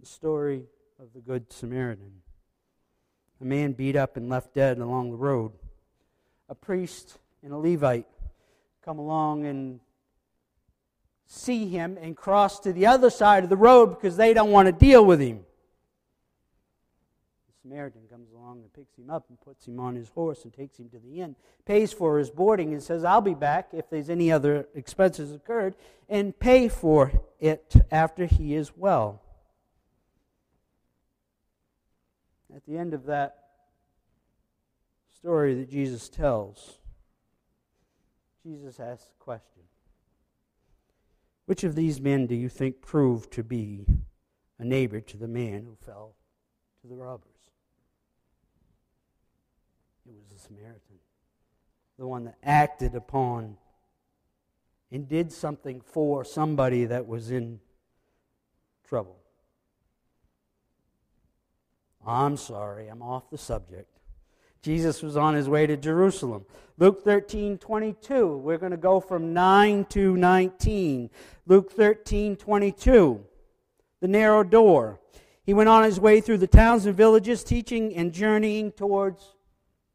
The 0.00 0.06
story 0.06 0.64
of 1.00 1.12
the 1.14 1.20
Good 1.20 1.52
Samaritan. 1.52 2.22
A 3.40 3.44
man 3.44 3.72
beat 3.72 3.96
up 3.96 4.16
and 4.16 4.28
left 4.28 4.54
dead 4.54 4.78
along 4.78 5.10
the 5.10 5.16
road. 5.16 5.52
A 6.48 6.54
priest 6.54 7.18
and 7.42 7.52
a 7.52 7.56
Levite 7.56 8.06
come 8.84 8.98
along 8.98 9.46
and 9.46 9.80
see 11.26 11.68
him 11.68 11.98
and 12.00 12.16
cross 12.16 12.60
to 12.60 12.72
the 12.72 12.86
other 12.86 13.10
side 13.10 13.42
of 13.42 13.50
the 13.50 13.56
road 13.56 13.86
because 13.86 14.16
they 14.16 14.34
don't 14.34 14.50
want 14.50 14.66
to 14.66 14.72
deal 14.72 15.04
with 15.04 15.20
him. 15.20 15.44
Samaritan 17.62 18.02
comes 18.10 18.32
along 18.32 18.62
and 18.62 18.72
picks 18.72 18.98
him 18.98 19.08
up 19.08 19.26
and 19.28 19.40
puts 19.40 19.68
him 19.68 19.78
on 19.78 19.94
his 19.94 20.08
horse 20.08 20.42
and 20.42 20.52
takes 20.52 20.78
him 20.78 20.88
to 20.88 20.98
the 20.98 21.20
inn, 21.20 21.36
pays 21.64 21.92
for 21.92 22.18
his 22.18 22.28
boarding, 22.28 22.72
and 22.72 22.82
says, 22.82 23.04
I'll 23.04 23.20
be 23.20 23.34
back 23.34 23.68
if 23.72 23.88
there's 23.88 24.10
any 24.10 24.32
other 24.32 24.66
expenses 24.74 25.32
occurred, 25.32 25.76
and 26.08 26.38
pay 26.38 26.68
for 26.68 27.12
it 27.38 27.74
after 27.90 28.26
he 28.26 28.54
is 28.54 28.76
well. 28.76 29.22
At 32.54 32.66
the 32.66 32.76
end 32.76 32.94
of 32.94 33.06
that 33.06 33.38
story 35.16 35.54
that 35.54 35.70
Jesus 35.70 36.08
tells, 36.08 36.80
Jesus 38.42 38.80
asks 38.80 39.08
a 39.08 39.22
question 39.22 39.62
Which 41.46 41.62
of 41.62 41.76
these 41.76 42.00
men 42.00 42.26
do 42.26 42.34
you 42.34 42.48
think 42.48 42.80
proved 42.82 43.32
to 43.34 43.44
be 43.44 43.86
a 44.58 44.64
neighbor 44.64 45.00
to 45.00 45.16
the 45.16 45.28
man 45.28 45.64
who 45.64 45.76
fell 45.76 46.16
to 46.82 46.88
the 46.88 46.96
robbers? 46.96 47.31
It 50.12 50.18
was 50.18 50.42
the 50.42 50.46
Samaritan, 50.46 50.98
the 51.98 52.06
one 52.06 52.24
that 52.24 52.36
acted 52.42 52.94
upon 52.94 53.56
and 54.90 55.08
did 55.08 55.32
something 55.32 55.80
for 55.80 56.22
somebody 56.22 56.84
that 56.84 57.06
was 57.06 57.30
in 57.30 57.60
trouble. 58.86 59.16
I'm 62.06 62.36
sorry, 62.36 62.88
I'm 62.88 63.00
off 63.00 63.30
the 63.30 63.38
subject. 63.38 63.88
Jesus 64.60 65.02
was 65.02 65.16
on 65.16 65.32
his 65.32 65.48
way 65.48 65.66
to 65.66 65.78
Jerusalem. 65.78 66.44
Luke 66.76 67.02
13, 67.02 67.56
22. 67.56 68.36
We're 68.36 68.58
going 68.58 68.72
to 68.72 68.76
go 68.76 69.00
from 69.00 69.32
9 69.32 69.86
to 69.86 70.14
19. 70.14 71.10
Luke 71.46 71.72
13, 71.72 72.36
22. 72.36 73.24
The 74.00 74.08
narrow 74.08 74.44
door. 74.44 75.00
He 75.44 75.54
went 75.54 75.70
on 75.70 75.84
his 75.84 75.98
way 75.98 76.20
through 76.20 76.38
the 76.38 76.46
towns 76.46 76.84
and 76.84 76.94
villages, 76.94 77.42
teaching 77.42 77.96
and 77.96 78.12
journeying 78.12 78.72
towards 78.72 79.36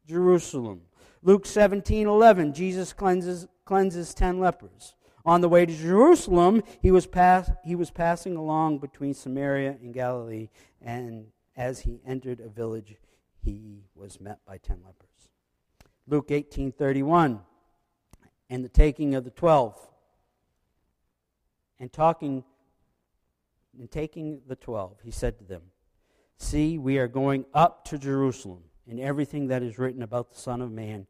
Jerusalem. 0.08 0.80
Luke 1.22 1.44
17 1.44 2.06
11, 2.06 2.54
Jesus 2.54 2.92
cleanses, 2.92 3.46
cleanses 3.64 4.14
10 4.14 4.40
lepers. 4.40 4.94
On 5.26 5.42
the 5.42 5.48
way 5.48 5.66
to 5.66 5.76
Jerusalem, 5.76 6.62
he 6.80 6.90
was, 6.90 7.06
pass, 7.06 7.50
he 7.62 7.74
was 7.74 7.90
passing 7.90 8.34
along 8.34 8.78
between 8.78 9.12
Samaria 9.12 9.76
and 9.82 9.92
Galilee, 9.92 10.48
and 10.80 11.26
as 11.56 11.80
he 11.80 12.00
entered 12.06 12.40
a 12.40 12.48
village, 12.48 12.96
he 13.44 13.82
was 13.94 14.20
met 14.20 14.38
by 14.46 14.56
10 14.56 14.78
lepers. 14.84 15.28
Luke 16.06 16.30
18 16.30 16.72
31, 16.72 17.40
and 18.48 18.64
the 18.64 18.70
taking 18.70 19.14
of 19.14 19.24
the 19.24 19.30
12. 19.30 19.76
And 21.80 21.92
talking 21.92 22.42
and 23.78 23.90
taking 23.90 24.40
the 24.48 24.56
12, 24.56 24.96
he 25.04 25.10
said 25.10 25.38
to 25.38 25.44
them, 25.44 25.62
See, 26.38 26.78
we 26.78 26.98
are 26.98 27.06
going 27.06 27.44
up 27.52 27.84
to 27.86 27.98
Jerusalem 27.98 28.62
and 28.88 28.98
everything 29.00 29.48
that 29.48 29.62
is 29.62 29.78
written 29.78 30.02
about 30.02 30.30
the 30.30 30.38
Son 30.38 30.60
of 30.62 30.70
Man 30.70 31.06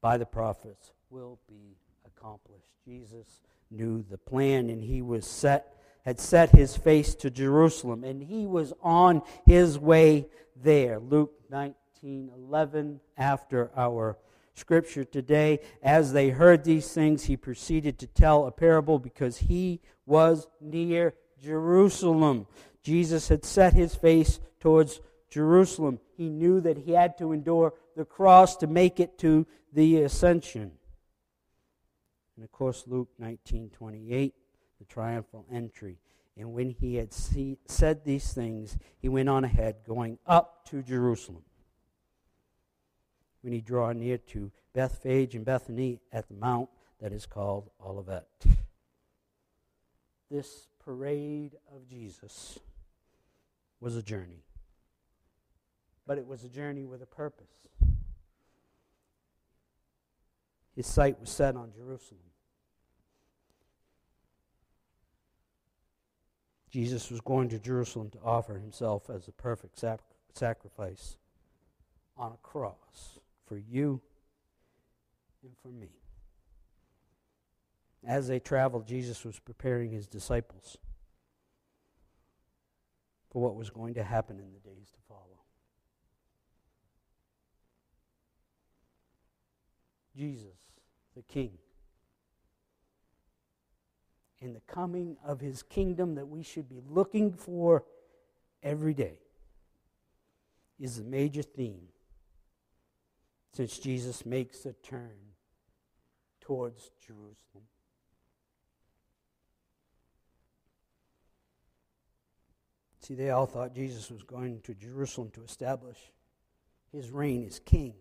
by 0.00 0.16
the 0.16 0.26
prophets 0.26 0.92
will 1.10 1.38
be 1.48 1.76
accomplished. 2.06 2.70
Jesus 2.84 3.40
knew 3.70 4.02
the 4.02 4.18
plan, 4.18 4.70
and 4.70 4.82
he 4.82 5.02
was 5.02 5.26
set 5.26 5.74
had 6.04 6.18
set 6.18 6.48
his 6.50 6.74
face 6.74 7.14
to 7.14 7.28
Jerusalem, 7.28 8.02
and 8.02 8.22
he 8.22 8.46
was 8.46 8.72
on 8.82 9.20
his 9.44 9.78
way 9.78 10.26
there. 10.56 10.98
Luke 10.98 11.34
19 11.50 12.30
11, 12.34 13.00
after 13.18 13.70
our 13.76 14.16
scripture 14.54 15.04
today. 15.04 15.60
As 15.82 16.12
they 16.12 16.30
heard 16.30 16.64
these 16.64 16.90
things, 16.92 17.24
he 17.24 17.36
proceeded 17.36 17.98
to 17.98 18.06
tell 18.06 18.46
a 18.46 18.50
parable 18.50 18.98
because 18.98 19.38
he 19.38 19.80
was 20.06 20.46
near 20.60 21.14
Jerusalem. 21.42 22.46
Jesus 22.82 23.28
had 23.28 23.44
set 23.44 23.74
his 23.74 23.94
face 23.94 24.40
towards 24.60 25.00
Jerusalem. 25.28 26.00
He 26.16 26.28
knew 26.28 26.60
that 26.60 26.78
he 26.78 26.92
had 26.92 27.18
to 27.18 27.32
endure 27.32 27.74
the 27.96 28.04
cross 28.04 28.56
to 28.56 28.66
make 28.66 29.00
it 29.00 29.18
to 29.18 29.46
the 29.72 30.02
ascension. 30.02 30.72
And 32.36 32.44
of 32.44 32.52
course, 32.52 32.84
Luke 32.86 33.08
19:28, 33.20 34.34
the 34.78 34.84
triumphal 34.84 35.46
entry. 35.50 35.98
And 36.36 36.52
when 36.52 36.70
he 36.70 36.94
had 36.94 37.12
see, 37.12 37.58
said 37.66 38.04
these 38.04 38.32
things, 38.32 38.78
he 39.00 39.08
went 39.08 39.28
on 39.28 39.42
ahead, 39.42 39.78
going 39.84 40.18
up 40.24 40.64
to 40.66 40.82
Jerusalem. 40.82 41.44
When 43.40 43.52
he 43.52 43.60
drew 43.60 43.92
near 43.92 44.18
to 44.18 44.52
Bethphage 44.72 45.34
and 45.34 45.44
Bethany 45.44 46.00
at 46.12 46.28
the 46.28 46.34
mount 46.34 46.70
that 47.00 47.12
is 47.12 47.26
called 47.26 47.70
Olivet. 47.84 48.28
This 50.30 50.68
parade 50.78 51.56
of 51.74 51.88
Jesus 51.88 52.58
was 53.80 53.96
a 53.96 54.02
journey. 54.02 54.44
But 56.08 56.16
it 56.16 56.26
was 56.26 56.42
a 56.42 56.48
journey 56.48 56.86
with 56.86 57.02
a 57.02 57.06
purpose. 57.06 57.52
His 60.74 60.86
sight 60.86 61.20
was 61.20 61.28
set 61.28 61.54
on 61.54 61.70
Jerusalem. 61.76 62.22
Jesus 66.70 67.10
was 67.10 67.20
going 67.20 67.50
to 67.50 67.58
Jerusalem 67.58 68.08
to 68.10 68.18
offer 68.24 68.54
himself 68.54 69.10
as 69.10 69.28
a 69.28 69.32
perfect 69.32 69.78
sac- 69.78 70.00
sacrifice 70.32 71.18
on 72.16 72.32
a 72.32 72.36
cross 72.38 73.18
for 73.46 73.58
you 73.58 74.00
and 75.42 75.52
for 75.62 75.68
me. 75.68 75.90
As 78.06 78.28
they 78.28 78.38
traveled, 78.38 78.86
Jesus 78.86 79.26
was 79.26 79.38
preparing 79.38 79.90
his 79.90 80.06
disciples 80.06 80.78
for 83.30 83.42
what 83.42 83.56
was 83.56 83.68
going 83.68 83.92
to 83.94 84.04
happen 84.04 84.38
in 84.38 84.52
the 84.54 84.60
days 84.60 84.90
to 84.90 84.98
follow. 85.06 85.37
Jesus, 90.18 90.56
the 91.14 91.22
King, 91.22 91.52
in 94.40 94.52
the 94.52 94.60
coming 94.66 95.16
of 95.24 95.40
his 95.40 95.62
kingdom 95.62 96.16
that 96.16 96.26
we 96.26 96.42
should 96.42 96.68
be 96.68 96.80
looking 96.88 97.32
for 97.32 97.84
every 98.62 98.94
day 98.94 99.20
is 100.80 100.96
the 100.96 101.04
major 101.04 101.42
theme 101.42 101.88
since 103.52 103.78
Jesus 103.78 104.26
makes 104.26 104.66
a 104.66 104.72
turn 104.72 105.16
towards 106.40 106.90
Jerusalem. 107.04 107.64
See, 113.00 113.14
they 113.14 113.30
all 113.30 113.46
thought 113.46 113.72
Jesus 113.72 114.10
was 114.10 114.22
going 114.24 114.60
to 114.62 114.74
Jerusalem 114.74 115.30
to 115.34 115.44
establish 115.44 115.98
his 116.92 117.10
reign 117.10 117.46
as 117.46 117.60
king 117.60 117.94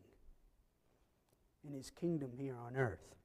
and 1.67 1.75
his 1.75 1.91
kingdom 1.91 2.31
here 2.35 2.55
on 2.65 2.75
earth. 2.75 3.15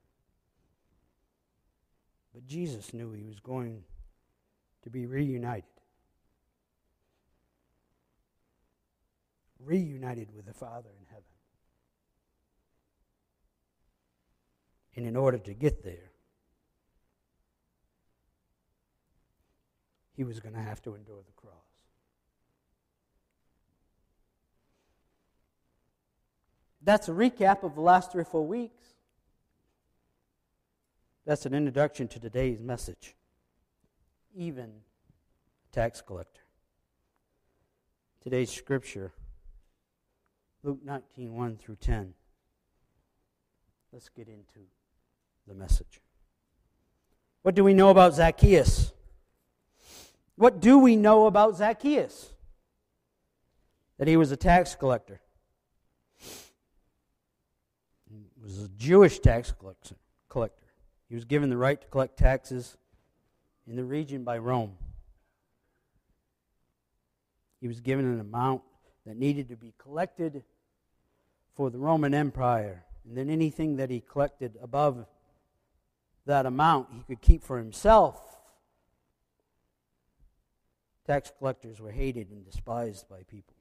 But 2.35 2.47
Jesus 2.47 2.93
knew 2.93 3.13
he 3.13 3.23
was 3.23 3.41
going 3.41 3.85
to 4.83 4.91
be 4.91 5.07
reunited. 5.07 5.65
Reunited 9.65 10.35
with 10.35 10.47
the 10.47 10.55
Father 10.55 10.91
in 10.99 11.07
heaven. 11.07 11.23
And 14.97 15.07
in 15.07 15.17
order 15.17 15.39
to 15.39 15.55
get 15.55 15.85
there, 15.85 16.11
he 20.15 20.25
was 20.25 20.41
going 20.41 20.55
to 20.55 20.61
have 20.61 20.83
to 20.83 20.95
endure 20.95 21.23
the 21.25 21.33
cross. 21.33 21.62
That's 26.85 27.09
a 27.09 27.13
recap 27.13 27.63
of 27.63 27.75
the 27.75 27.81
last 27.81 28.13
three 28.13 28.23
or 28.23 28.27
four 28.27 28.47
weeks. 28.47 28.83
That's 31.25 31.47
an 31.47 31.55
introduction 31.55 32.09
to 32.09 32.19
today's 32.19 32.59
message. 32.61 33.15
Even 34.35 34.73
tax 35.71 36.01
collector. 36.01 36.41
Today's 38.23 38.51
scripture, 38.51 39.13
Luke 40.63 40.81
19, 40.85 41.35
1 41.35 41.57
through 41.57 41.77
10. 41.77 42.15
Let's 43.93 44.09
get 44.09 44.29
into 44.29 44.61
the 45.47 45.55
message. 45.55 46.01
What 47.43 47.55
do 47.55 47.65
we 47.65 47.75
know 47.75 47.91
about 47.91 48.15
Zacchaeus? 48.15 48.93
What 50.37 50.61
do 50.61 50.79
we 50.79 50.97
know 50.97 51.27
about 51.27 51.57
Zacchaeus? 51.57 52.33
That 53.99 54.09
he 54.09 54.17
was 54.17 54.33
a 54.33 54.37
tax 54.37 54.75
collector. 54.75 55.21
He 58.11 58.42
was 58.57 58.65
a 58.65 58.69
Jewish 58.77 59.19
tax 59.19 59.53
collector. 59.59 59.97
He 61.09 61.15
was 61.15 61.25
given 61.25 61.51
the 61.51 61.57
right 61.57 61.81
to 61.81 61.87
collect 61.89 62.19
taxes 62.19 62.77
in 63.67 63.77
the 63.77 63.85
region 63.85 64.25
by 64.25 64.39
Rome. 64.39 64.77
He 67.61 67.69
was 67.69 67.81
given 67.81 68.07
an 68.07 68.19
amount 68.19 68.63
that 69.07 69.17
needed 69.17 69.49
to 69.49 69.57
be 69.57 69.75
collected 69.79 70.43
for 71.55 71.71
the 71.71 71.79
Roman 71.79 72.15
Empire. 72.15 72.85
And 73.05 73.17
then 73.17 73.29
anything 73.29 73.77
that 73.77 73.91
he 73.91 74.01
collected 74.01 74.59
above 74.63 75.07
that 76.25 76.47
amount, 76.47 76.89
he 76.95 77.03
could 77.03 77.21
keep 77.21 77.43
for 77.43 77.59
himself. 77.59 78.21
Tax 81.07 81.31
collectors 81.39 81.81
were 81.81 81.91
hated 81.91 82.31
and 82.31 82.45
despised 82.45 83.09
by 83.09 83.23
people. 83.25 83.57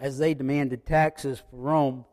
As 0.00 0.18
they 0.18 0.34
demanded 0.34 0.86
taxes 0.86 1.42
for 1.50 1.56
Rome, 1.56 2.06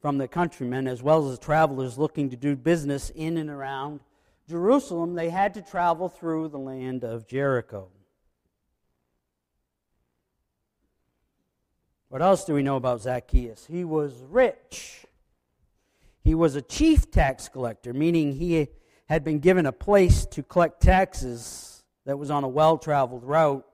from 0.00 0.18
the 0.18 0.28
countrymen 0.28 0.86
as 0.86 1.02
well 1.02 1.28
as 1.28 1.38
the 1.38 1.44
travelers 1.44 1.98
looking 1.98 2.30
to 2.30 2.36
do 2.36 2.56
business 2.56 3.10
in 3.10 3.36
and 3.36 3.50
around 3.50 4.00
Jerusalem, 4.48 5.14
they 5.14 5.30
had 5.30 5.52
to 5.54 5.62
travel 5.62 6.08
through 6.08 6.48
the 6.48 6.58
land 6.58 7.04
of 7.04 7.26
Jericho. 7.26 7.88
What 12.08 12.22
else 12.22 12.44
do 12.44 12.54
we 12.54 12.62
know 12.62 12.76
about 12.76 13.02
Zacchaeus? 13.02 13.66
He 13.66 13.84
was 13.84 14.22
rich. 14.30 15.04
He 16.22 16.34
was 16.34 16.54
a 16.54 16.62
chief 16.62 17.10
tax 17.10 17.48
collector, 17.48 17.92
meaning 17.92 18.32
he 18.32 18.68
had 19.08 19.24
been 19.24 19.40
given 19.40 19.66
a 19.66 19.72
place 19.72 20.24
to 20.26 20.42
collect 20.42 20.80
taxes 20.80 21.82
that 22.04 22.18
was 22.18 22.30
on 22.30 22.44
a 22.44 22.48
well 22.48 22.78
traveled 22.78 23.24
route, 23.24 23.66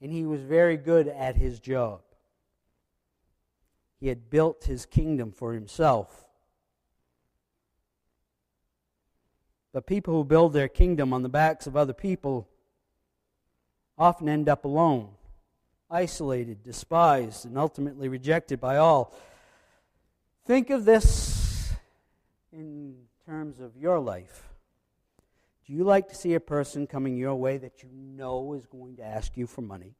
and 0.00 0.12
he 0.12 0.24
was 0.24 0.40
very 0.40 0.76
good 0.76 1.08
at 1.08 1.36
his 1.36 1.58
job. 1.58 2.00
He 4.00 4.08
had 4.08 4.30
built 4.30 4.64
his 4.64 4.86
kingdom 4.86 5.32
for 5.32 5.52
himself. 5.52 6.24
But 9.72 9.86
people 9.86 10.14
who 10.14 10.24
build 10.24 10.52
their 10.52 10.68
kingdom 10.68 11.12
on 11.12 11.22
the 11.22 11.28
backs 11.28 11.66
of 11.66 11.76
other 11.76 11.92
people 11.92 12.48
often 13.98 14.28
end 14.28 14.48
up 14.48 14.64
alone, 14.64 15.10
isolated, 15.90 16.62
despised, 16.62 17.44
and 17.44 17.58
ultimately 17.58 18.08
rejected 18.08 18.60
by 18.60 18.76
all. 18.76 19.14
Think 20.46 20.70
of 20.70 20.84
this 20.84 21.72
in 22.52 22.94
terms 23.26 23.60
of 23.60 23.76
your 23.76 23.98
life. 23.98 24.47
Do 25.68 25.74
you 25.74 25.84
like 25.84 26.08
to 26.08 26.16
see 26.16 26.34
a 26.34 26.40
person 26.40 26.88
coming 26.88 27.16
your 27.16 27.36
way 27.36 27.58
that 27.58 27.84
you 27.84 27.90
know 27.92 28.54
is 28.54 28.66
going 28.66 28.96
to 28.96 29.04
ask 29.04 29.36
you 29.36 29.46
for 29.46 29.60
money? 29.60 29.94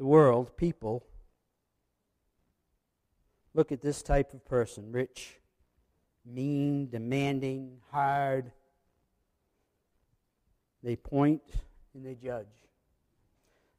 the 0.00 0.06
world, 0.06 0.56
people, 0.56 1.04
look 3.52 3.70
at 3.70 3.82
this 3.82 4.00
type 4.00 4.32
of 4.32 4.42
person 4.46 4.90
rich, 4.90 5.36
mean, 6.24 6.88
demanding, 6.88 7.76
hard. 7.90 8.50
They 10.82 10.96
point 10.96 11.42
and 11.92 12.06
they 12.06 12.14
judge. 12.14 12.46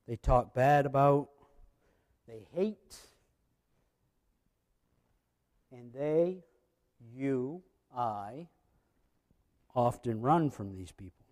They 0.08 0.15
talk 0.15 0.54
bad 0.54 0.86
about, 0.86 1.30
they 2.27 2.45
hate, 2.54 2.97
and 5.71 5.93
they, 5.93 6.43
you, 7.13 7.62
I, 7.95 8.47
often 9.75 10.21
run 10.21 10.49
from 10.49 10.71
these 10.71 10.91
people. 10.91 11.25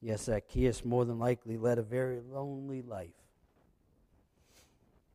Yes, 0.00 0.24
Zacchaeus 0.24 0.84
more 0.84 1.04
than 1.04 1.18
likely 1.18 1.56
led 1.56 1.78
a 1.78 1.82
very 1.82 2.20
lonely 2.20 2.82
life. 2.82 3.10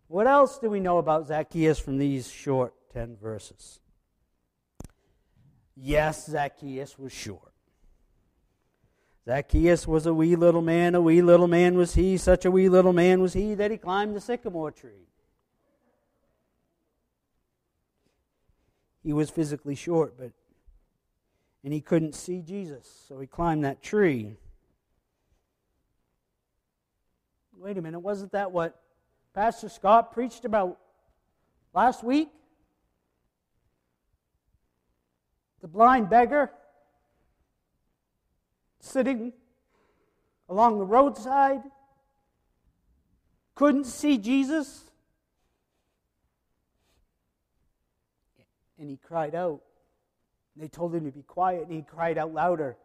What 0.08 0.28
else 0.28 0.58
do 0.58 0.70
we 0.70 0.80
know 0.80 0.98
about 0.98 1.28
Zacchaeus 1.28 1.80
from 1.80 1.98
these 1.98 2.32
short 2.32 2.74
10 2.94 3.18
verses? 3.18 3.82
Yes, 5.76 6.26
Zacchaeus 6.28 6.98
was 6.98 7.12
short. 7.12 7.52
Zacchaeus 9.26 9.86
was 9.86 10.06
a 10.06 10.14
wee 10.14 10.38
little 10.38 10.62
man, 10.62 10.96
a 10.96 11.02
wee 11.02 11.22
little 11.22 11.50
man 11.50 11.76
was 11.76 11.96
he, 11.96 12.16
such 12.16 12.46
a 12.46 12.52
wee 12.52 12.70
little 12.70 12.94
man 12.94 13.22
was 13.22 13.34
he 13.34 13.54
that 13.56 13.72
he 13.72 13.78
climbed 13.78 14.16
the 14.16 14.22
sycamore 14.22 14.72
tree. 14.72 15.07
He 19.08 19.14
was 19.14 19.30
physically 19.30 19.76
short, 19.76 20.16
but 20.20 20.34
and 21.64 21.72
he 21.72 21.80
couldn't 21.80 22.14
see 22.14 22.42
Jesus, 22.42 23.06
so 23.08 23.18
he 23.22 23.26
climbed 23.26 23.64
that 23.64 23.82
tree. 23.82 24.36
Wait 27.56 27.78
a 27.78 27.82
minute, 27.82 28.00
wasn't 28.00 28.34
that 28.34 28.52
what 28.52 28.78
Pastor 29.34 29.70
Scott 29.70 30.12
preached 30.12 30.44
about 30.44 30.78
last 31.74 32.04
week? 32.04 32.28
The 35.62 35.70
blind 35.70 36.10
beggar 36.10 36.52
sitting 38.82 39.32
along 40.50 40.80
the 40.80 40.86
roadside 40.86 41.62
couldn't 43.56 43.86
see 43.86 44.18
Jesus. 44.18 44.87
And 48.80 48.90
he 48.90 48.98
cried 48.98 49.36
out, 49.36 49.62
They 50.56 50.68
told 50.68 50.94
him 50.94 51.06
to 51.06 51.12
be 51.12 51.24
quiet, 51.24 51.64
and 51.64 51.72
he 51.72 51.82
cried 51.82 52.18
out 52.18 52.34
louder. 52.34 52.78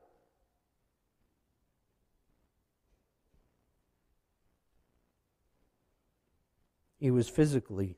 He 6.98 7.10
was 7.10 7.28
physically 7.28 7.96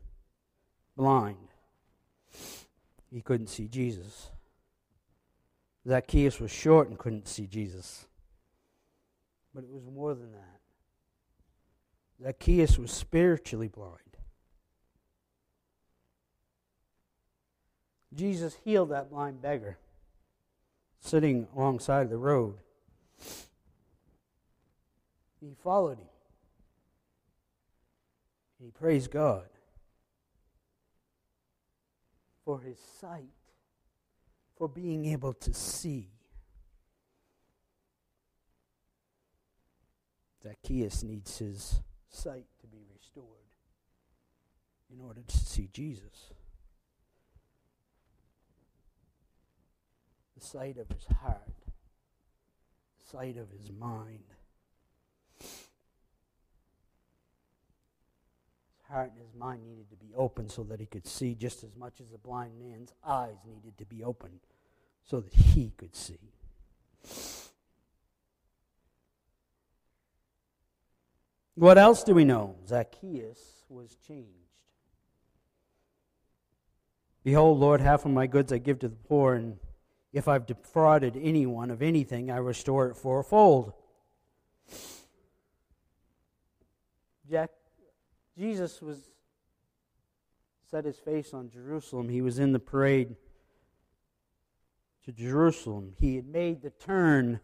blind. 0.96 1.48
He 3.10 3.20
couldn't 3.20 3.48
see 3.48 3.68
Jesus. 3.68 4.30
Zacchaeus 5.86 6.40
was 6.40 6.50
short 6.50 6.88
and 6.88 6.98
couldn't 6.98 7.28
see 7.28 7.46
Jesus. 7.46 8.06
But 9.54 9.64
it 9.64 9.70
was 9.70 9.84
more 9.84 10.14
than 10.14 10.32
that. 10.32 10.60
Zacchaeus 12.22 12.78
was 12.78 12.90
spiritually 12.90 13.68
blind. 13.68 14.13
Jesus 18.14 18.56
healed 18.64 18.90
that 18.90 19.10
blind 19.10 19.42
beggar 19.42 19.78
sitting 21.00 21.46
alongside 21.56 22.08
the 22.08 22.16
road. 22.16 22.54
He 25.40 25.54
followed 25.62 25.98
him. 25.98 26.08
He 28.62 28.70
praised 28.70 29.10
God 29.10 29.44
for 32.44 32.60
his 32.60 32.78
sight, 33.00 33.24
for 34.56 34.68
being 34.68 35.06
able 35.06 35.32
to 35.32 35.52
see. 35.52 36.08
Zacchaeus 40.42 41.02
needs 41.02 41.38
his 41.38 41.80
sight 42.10 42.44
to 42.60 42.66
be 42.66 42.84
restored 42.94 43.26
in 44.92 45.00
order 45.00 45.22
to 45.26 45.36
see 45.36 45.68
Jesus. 45.72 46.32
Sight 50.44 50.76
of 50.78 50.88
his 50.88 51.04
heart, 51.22 51.40
sight 53.10 53.36
of 53.36 53.50
his 53.50 53.70
mind. 53.72 54.24
His 55.40 55.50
heart 58.88 59.12
and 59.12 59.20
his 59.20 59.34
mind 59.34 59.64
needed 59.64 59.90
to 59.90 59.96
be 59.96 60.14
open 60.16 60.48
so 60.48 60.62
that 60.64 60.80
he 60.80 60.86
could 60.86 61.06
see 61.06 61.34
just 61.34 61.64
as 61.64 61.74
much 61.76 62.00
as 62.00 62.08
the 62.10 62.18
blind 62.18 62.58
man's 62.60 62.92
eyes 63.06 63.36
needed 63.46 63.78
to 63.78 63.86
be 63.86 64.04
open 64.04 64.40
so 65.04 65.20
that 65.20 65.32
he 65.32 65.72
could 65.76 65.96
see. 65.96 66.18
What 71.54 71.78
else 71.78 72.02
do 72.02 72.14
we 72.14 72.24
know? 72.24 72.56
Zacchaeus 72.66 73.64
was 73.68 73.96
changed. 74.06 74.28
Behold, 77.22 77.58
Lord, 77.58 77.80
half 77.80 78.04
of 78.04 78.10
my 78.10 78.26
goods 78.26 78.52
I 78.52 78.58
give 78.58 78.80
to 78.80 78.88
the 78.88 78.96
poor, 78.96 79.34
and 79.34 79.58
if 80.14 80.28
I've 80.28 80.46
defrauded 80.46 81.18
anyone 81.20 81.72
of 81.72 81.82
anything, 81.82 82.30
I 82.30 82.36
restore 82.36 82.86
it 82.88 82.96
fourfold. 82.96 83.72
Jack 87.28 87.50
Jesus 88.38 88.80
was 88.80 89.10
set 90.70 90.84
his 90.84 90.98
face 90.98 91.34
on 91.34 91.50
Jerusalem. 91.50 92.08
He 92.08 92.22
was 92.22 92.38
in 92.38 92.52
the 92.52 92.60
parade 92.60 93.16
to 95.04 95.12
Jerusalem. 95.12 95.94
He 95.98 96.16
had 96.16 96.26
made 96.26 96.62
the 96.62 96.70
turn. 96.70 97.40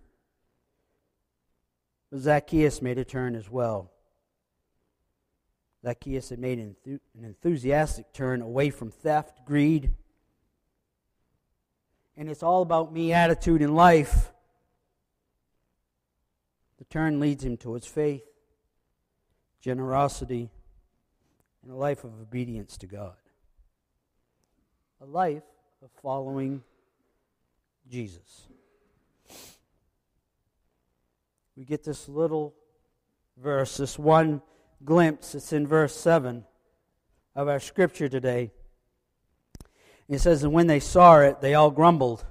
Zacchaeus 2.17 2.81
made 2.81 2.99
a 2.99 3.05
turn 3.05 3.35
as 3.35 3.51
well. 3.51 3.91
Zacchaeus 5.83 6.29
had 6.29 6.39
made 6.39 6.59
an 6.59 7.01
enthusiastic 7.21 8.13
turn 8.13 8.43
away 8.43 8.71
from 8.71 8.91
theft, 8.91 9.45
greed, 9.45 9.95
and 12.21 12.29
it's 12.29 12.43
all 12.43 12.61
about 12.61 12.93
me 12.93 13.15
attitude 13.15 13.63
in 13.63 13.75
life. 13.75 14.31
The 16.77 16.85
turn 16.85 17.19
leads 17.19 17.43
him 17.43 17.57
towards 17.57 17.87
faith, 17.87 18.23
generosity, 19.63 20.51
and 21.63 21.73
a 21.73 21.75
life 21.75 22.05
of 22.05 22.13
obedience 22.21 22.77
to 22.77 22.87
God. 22.87 23.15
A 25.01 25.07
life 25.07 25.43
of 25.83 25.89
following 26.03 26.63
Jesus. 27.91 28.49
We 31.57 31.65
get 31.65 31.85
this 31.85 32.07
little 32.07 32.55
verse, 33.39 33.79
this 33.79 33.99
one 33.99 34.43
glimpse. 34.85 35.35
It's 35.35 35.55
in 35.55 35.67
verse 35.67 35.97
7 35.97 36.45
of 37.35 37.49
our 37.49 37.61
scripture 37.61 38.11
today. 38.11 38.53
It 40.11 40.19
says, 40.19 40.43
And 40.43 40.53
when 40.53 40.67
they 40.67 40.81
saw 40.81 41.21
it, 41.21 41.41
they 41.41 41.55
all 41.55 41.71
grumbled. 41.71 42.27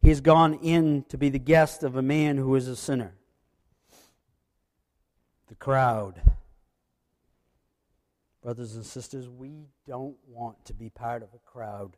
He 0.00 0.08
has 0.08 0.22
gone 0.22 0.54
in 0.62 1.04
to 1.10 1.18
be 1.18 1.28
the 1.28 1.38
guest 1.38 1.82
of 1.82 1.96
a 1.96 2.02
man 2.02 2.38
who 2.38 2.54
is 2.54 2.68
a 2.68 2.76
sinner. 2.76 3.14
The 5.48 5.54
crowd 5.54 6.22
Brothers 8.44 8.74
and 8.74 8.84
sisters, 8.84 9.26
we 9.26 9.68
don't 9.86 10.18
want 10.28 10.66
to 10.66 10.74
be 10.74 10.90
part 10.90 11.22
of 11.22 11.30
a 11.32 11.38
crowd 11.50 11.96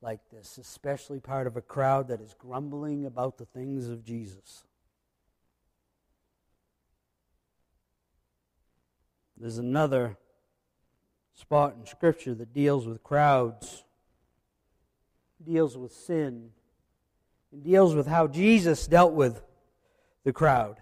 like 0.00 0.20
this, 0.30 0.56
especially 0.56 1.18
part 1.18 1.48
of 1.48 1.56
a 1.56 1.60
crowd 1.60 2.06
that 2.08 2.20
is 2.20 2.32
grumbling 2.38 3.06
about 3.06 3.38
the 3.38 3.44
things 3.44 3.88
of 3.88 4.04
Jesus. 4.04 4.62
There's 9.36 9.58
another 9.58 10.16
spot 11.34 11.74
in 11.76 11.86
Scripture 11.86 12.34
that 12.36 12.54
deals 12.54 12.86
with 12.86 13.02
crowds, 13.02 13.82
deals 15.44 15.76
with 15.76 15.92
sin, 15.92 16.50
and 17.52 17.62
deals 17.62 17.94
with 17.94 18.06
how 18.06 18.26
Jesus 18.26 18.86
dealt 18.86 19.12
with 19.12 19.42
the 20.24 20.32
crowd. 20.32 20.76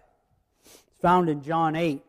It's 0.65 1.01
found 1.01 1.29
in 1.29 1.43
John 1.43 1.77
8 1.77 2.03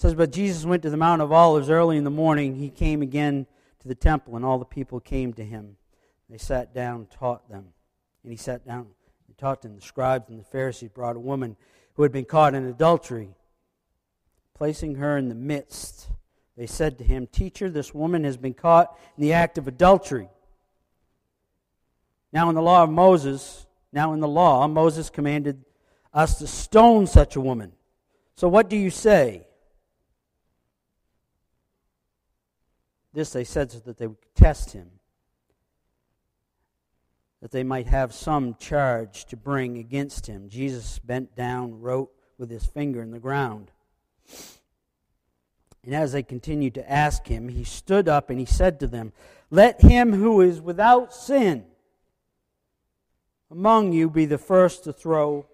It 0.00 0.02
says, 0.02 0.14
But 0.14 0.32
Jesus 0.32 0.64
went 0.64 0.82
to 0.84 0.88
the 0.88 0.96
Mount 0.96 1.20
of 1.20 1.30
Olives 1.30 1.68
early 1.68 1.98
in 1.98 2.04
the 2.04 2.10
morning. 2.10 2.54
He 2.54 2.70
came 2.70 3.02
again 3.02 3.46
to 3.80 3.88
the 3.88 3.94
temple, 3.94 4.34
and 4.34 4.46
all 4.46 4.58
the 4.58 4.64
people 4.64 4.98
came 4.98 5.34
to 5.34 5.44
him. 5.44 5.76
They 6.30 6.38
sat 6.38 6.72
down 6.72 7.00
and 7.00 7.10
taught 7.10 7.50
them. 7.50 7.66
And 8.22 8.32
he 8.32 8.38
sat 8.38 8.66
down 8.66 8.86
and 9.28 9.36
taught 9.36 9.60
them. 9.60 9.76
The 9.76 9.82
scribes 9.82 10.30
and 10.30 10.40
the 10.40 10.44
Pharisees 10.44 10.88
brought 10.88 11.16
a 11.16 11.20
woman 11.20 11.54
who 11.96 12.02
had 12.02 12.12
been 12.12 12.24
caught 12.24 12.54
in 12.54 12.64
adultery. 12.64 13.34
Placing 14.54 14.94
her 14.94 15.18
in 15.18 15.28
the 15.28 15.34
midst, 15.34 16.08
they 16.60 16.66
said 16.66 16.98
to 16.98 17.04
him, 17.04 17.26
Teacher, 17.26 17.70
this 17.70 17.94
woman 17.94 18.22
has 18.24 18.36
been 18.36 18.52
caught 18.52 18.94
in 19.16 19.22
the 19.22 19.32
act 19.32 19.56
of 19.56 19.66
adultery. 19.66 20.28
Now, 22.34 22.50
in 22.50 22.54
the 22.54 22.60
law 22.60 22.82
of 22.82 22.90
Moses, 22.90 23.64
now 23.94 24.12
in 24.12 24.20
the 24.20 24.28
law, 24.28 24.68
Moses 24.68 25.08
commanded 25.08 25.64
us 26.12 26.38
to 26.38 26.46
stone 26.46 27.06
such 27.06 27.34
a 27.34 27.40
woman. 27.40 27.72
So, 28.36 28.46
what 28.46 28.68
do 28.68 28.76
you 28.76 28.90
say? 28.90 29.46
This 33.14 33.32
they 33.32 33.44
said 33.44 33.72
so 33.72 33.78
that 33.78 33.96
they 33.96 34.08
would 34.08 34.18
test 34.34 34.72
him, 34.72 34.90
that 37.40 37.52
they 37.52 37.64
might 37.64 37.86
have 37.86 38.12
some 38.12 38.54
charge 38.56 39.24
to 39.28 39.36
bring 39.38 39.78
against 39.78 40.26
him. 40.26 40.50
Jesus 40.50 40.98
bent 40.98 41.34
down, 41.34 41.80
wrote 41.80 42.10
with 42.36 42.50
his 42.50 42.66
finger 42.66 43.00
in 43.00 43.12
the 43.12 43.18
ground. 43.18 43.70
And 45.84 45.94
as 45.94 46.12
they 46.12 46.22
continued 46.22 46.74
to 46.74 46.90
ask 46.90 47.26
him, 47.26 47.48
he 47.48 47.64
stood 47.64 48.08
up 48.08 48.30
and 48.30 48.38
he 48.38 48.44
said 48.44 48.80
to 48.80 48.86
them, 48.86 49.12
Let 49.50 49.80
him 49.80 50.12
who 50.12 50.40
is 50.40 50.60
without 50.60 51.14
sin 51.14 51.64
among 53.50 53.92
you 53.92 54.10
be 54.10 54.26
the 54.26 54.38
first 54.38 54.84
to 54.84 54.92
throw 54.92 55.46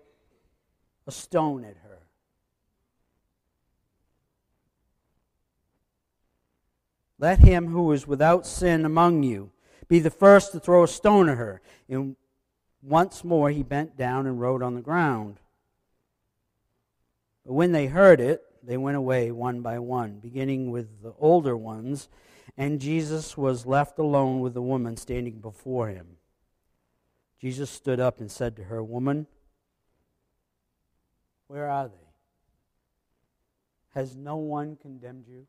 a 1.06 1.12
stone 1.12 1.64
at 1.64 1.76
her. 1.76 2.02
Let 7.18 7.38
him 7.38 7.68
who 7.68 7.92
is 7.92 8.06
without 8.06 8.46
sin 8.46 8.84
among 8.84 9.22
you 9.22 9.50
be 9.88 10.00
the 10.00 10.10
first 10.10 10.52
to 10.52 10.60
throw 10.60 10.82
a 10.82 10.88
stone 10.88 11.28
at 11.28 11.38
her. 11.38 11.62
And 11.88 12.16
once 12.82 13.24
more 13.24 13.50
he 13.50 13.62
bent 13.62 13.96
down 13.96 14.26
and 14.26 14.40
wrote 14.40 14.62
on 14.62 14.74
the 14.74 14.82
ground. 14.82 15.38
But 17.44 17.54
when 17.54 17.72
they 17.72 17.86
heard 17.86 18.20
it, 18.20 18.42
they 18.66 18.76
went 18.76 18.96
away 18.96 19.30
one 19.30 19.60
by 19.62 19.78
one, 19.78 20.18
beginning 20.18 20.70
with 20.70 21.02
the 21.02 21.14
older 21.18 21.56
ones, 21.56 22.08
and 22.56 22.80
Jesus 22.80 23.36
was 23.36 23.64
left 23.64 23.98
alone 23.98 24.40
with 24.40 24.54
the 24.54 24.62
woman 24.62 24.96
standing 24.96 25.40
before 25.40 25.88
him. 25.88 26.16
Jesus 27.40 27.70
stood 27.70 28.00
up 28.00 28.20
and 28.20 28.30
said 28.30 28.56
to 28.56 28.64
her, 28.64 28.82
Woman, 28.82 29.26
where 31.46 31.68
are 31.68 31.88
they? 31.88 31.94
Has 33.94 34.16
no 34.16 34.36
one 34.36 34.76
condemned 34.76 35.26
you? 35.28 35.46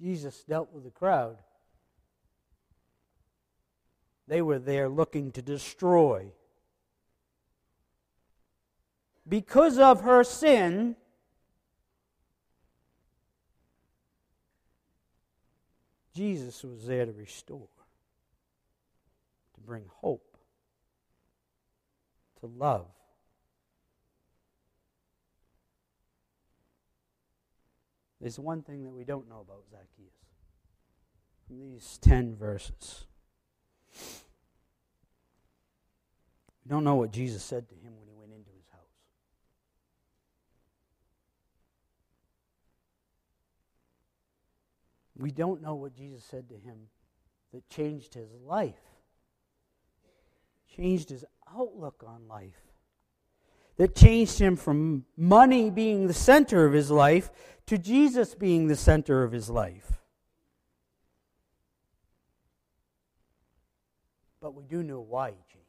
Jesus 0.00 0.44
dealt 0.44 0.72
with 0.72 0.84
the 0.84 0.90
crowd. 0.90 1.38
They 4.26 4.42
were 4.42 4.58
there 4.58 4.88
looking 4.88 5.32
to 5.32 5.42
destroy. 5.42 6.32
Because 9.30 9.78
of 9.78 10.02
her 10.02 10.24
sin, 10.24 10.96
Jesus 16.14 16.64
was 16.64 16.84
there 16.84 17.06
to 17.06 17.12
restore, 17.12 17.68
to 19.54 19.60
bring 19.60 19.84
hope, 19.88 20.36
to 22.40 22.46
love. 22.46 22.88
There's 28.20 28.38
one 28.38 28.62
thing 28.62 28.82
that 28.82 28.90
we 28.90 29.04
don't 29.04 29.28
know 29.28 29.40
about 29.40 29.62
Zacchaeus 29.70 30.12
from 31.46 31.60
these 31.60 31.98
10 32.02 32.34
verses. 32.34 33.06
We 36.64 36.68
don't 36.68 36.84
know 36.84 36.96
what 36.96 37.12
Jesus 37.12 37.42
said 37.42 37.68
to 37.68 37.74
him 37.76 37.96
when 37.96 38.08
he 38.08 38.14
went 38.14 38.32
into 38.32 38.50
his 38.50 38.66
house. 38.70 38.80
We 45.20 45.30
don't 45.30 45.60
know 45.60 45.74
what 45.74 45.94
Jesus 45.94 46.24
said 46.24 46.48
to 46.48 46.54
him 46.54 46.88
that 47.52 47.68
changed 47.68 48.14
his 48.14 48.32
life, 48.42 48.80
changed 50.74 51.10
his 51.10 51.26
outlook 51.54 52.02
on 52.06 52.26
life, 52.26 52.62
that 53.76 53.94
changed 53.94 54.38
him 54.38 54.56
from 54.56 55.04
money 55.18 55.68
being 55.68 56.06
the 56.06 56.14
center 56.14 56.64
of 56.64 56.72
his 56.72 56.90
life 56.90 57.30
to 57.66 57.76
Jesus 57.76 58.34
being 58.34 58.66
the 58.66 58.76
center 58.76 59.22
of 59.22 59.30
his 59.30 59.50
life. 59.50 59.92
But 64.40 64.54
we 64.54 64.64
do 64.64 64.82
know 64.82 65.00
why 65.00 65.32
he 65.32 65.36
changed. 65.52 65.66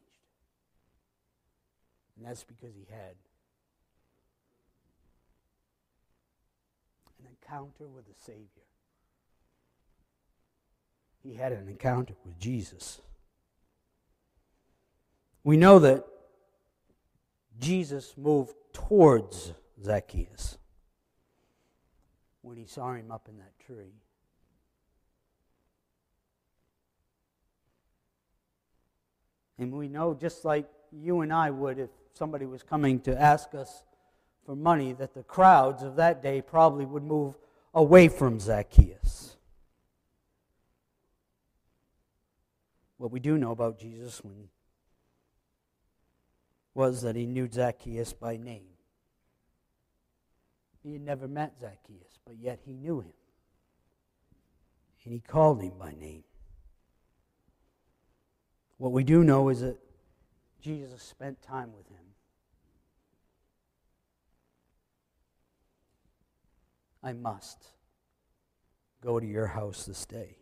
And 2.15 2.25
that's 2.25 2.45
because 2.45 2.73
he 2.73 2.87
had 2.89 3.15
an 7.19 7.27
encounter 7.29 7.89
with 7.89 8.05
the 8.05 8.15
Savior. 8.17 8.60
He 11.23 11.35
had 11.35 11.51
an 11.51 11.67
encounter 11.67 12.15
with 12.25 12.39
Jesus. 12.39 12.99
We 15.43 15.57
know 15.57 15.79
that 15.79 16.05
Jesus 17.59 18.15
moved 18.17 18.53
towards 18.73 19.53
Zacchaeus 19.83 20.57
when 22.41 22.57
he 22.57 22.65
saw 22.65 22.93
him 22.93 23.11
up 23.11 23.27
in 23.29 23.37
that 23.37 23.59
tree. 23.65 23.93
And 29.57 29.71
we 29.73 29.87
know, 29.87 30.15
just 30.15 30.43
like 30.43 30.67
you 30.91 31.21
and 31.21 31.31
I 31.31 31.51
would, 31.51 31.77
if 31.77 31.89
somebody 32.13 32.47
was 32.47 32.63
coming 32.63 32.99
to 33.01 33.19
ask 33.19 33.53
us 33.53 33.83
for 34.43 34.55
money, 34.55 34.93
that 34.93 35.13
the 35.13 35.21
crowds 35.21 35.83
of 35.83 35.97
that 35.97 36.23
day 36.23 36.41
probably 36.41 36.85
would 36.85 37.03
move 37.03 37.35
away 37.73 38.07
from 38.07 38.39
Zacchaeus. 38.39 39.30
What 43.01 43.09
we 43.09 43.19
do 43.19 43.35
know 43.35 43.49
about 43.49 43.79
Jesus 43.79 44.23
when, 44.23 44.47
was 46.75 47.01
that 47.01 47.15
he 47.15 47.25
knew 47.25 47.49
Zacchaeus 47.51 48.13
by 48.13 48.37
name. 48.37 48.67
He 50.83 50.93
had 50.93 51.01
never 51.01 51.27
met 51.27 51.55
Zacchaeus, 51.59 52.19
but 52.23 52.35
yet 52.37 52.59
he 52.63 52.73
knew 52.73 52.99
him. 52.99 53.13
And 55.03 55.15
he 55.15 55.19
called 55.19 55.63
him 55.63 55.79
by 55.79 55.95
name. 55.99 56.25
What 58.77 58.91
we 58.91 59.03
do 59.03 59.23
know 59.23 59.49
is 59.49 59.61
that 59.61 59.79
Jesus 60.61 61.01
spent 61.01 61.41
time 61.41 61.73
with 61.75 61.87
him. 61.87 62.05
I 67.01 67.13
must 67.13 67.65
go 69.01 69.19
to 69.19 69.25
your 69.25 69.47
house 69.47 69.85
this 69.87 70.05
day. 70.05 70.40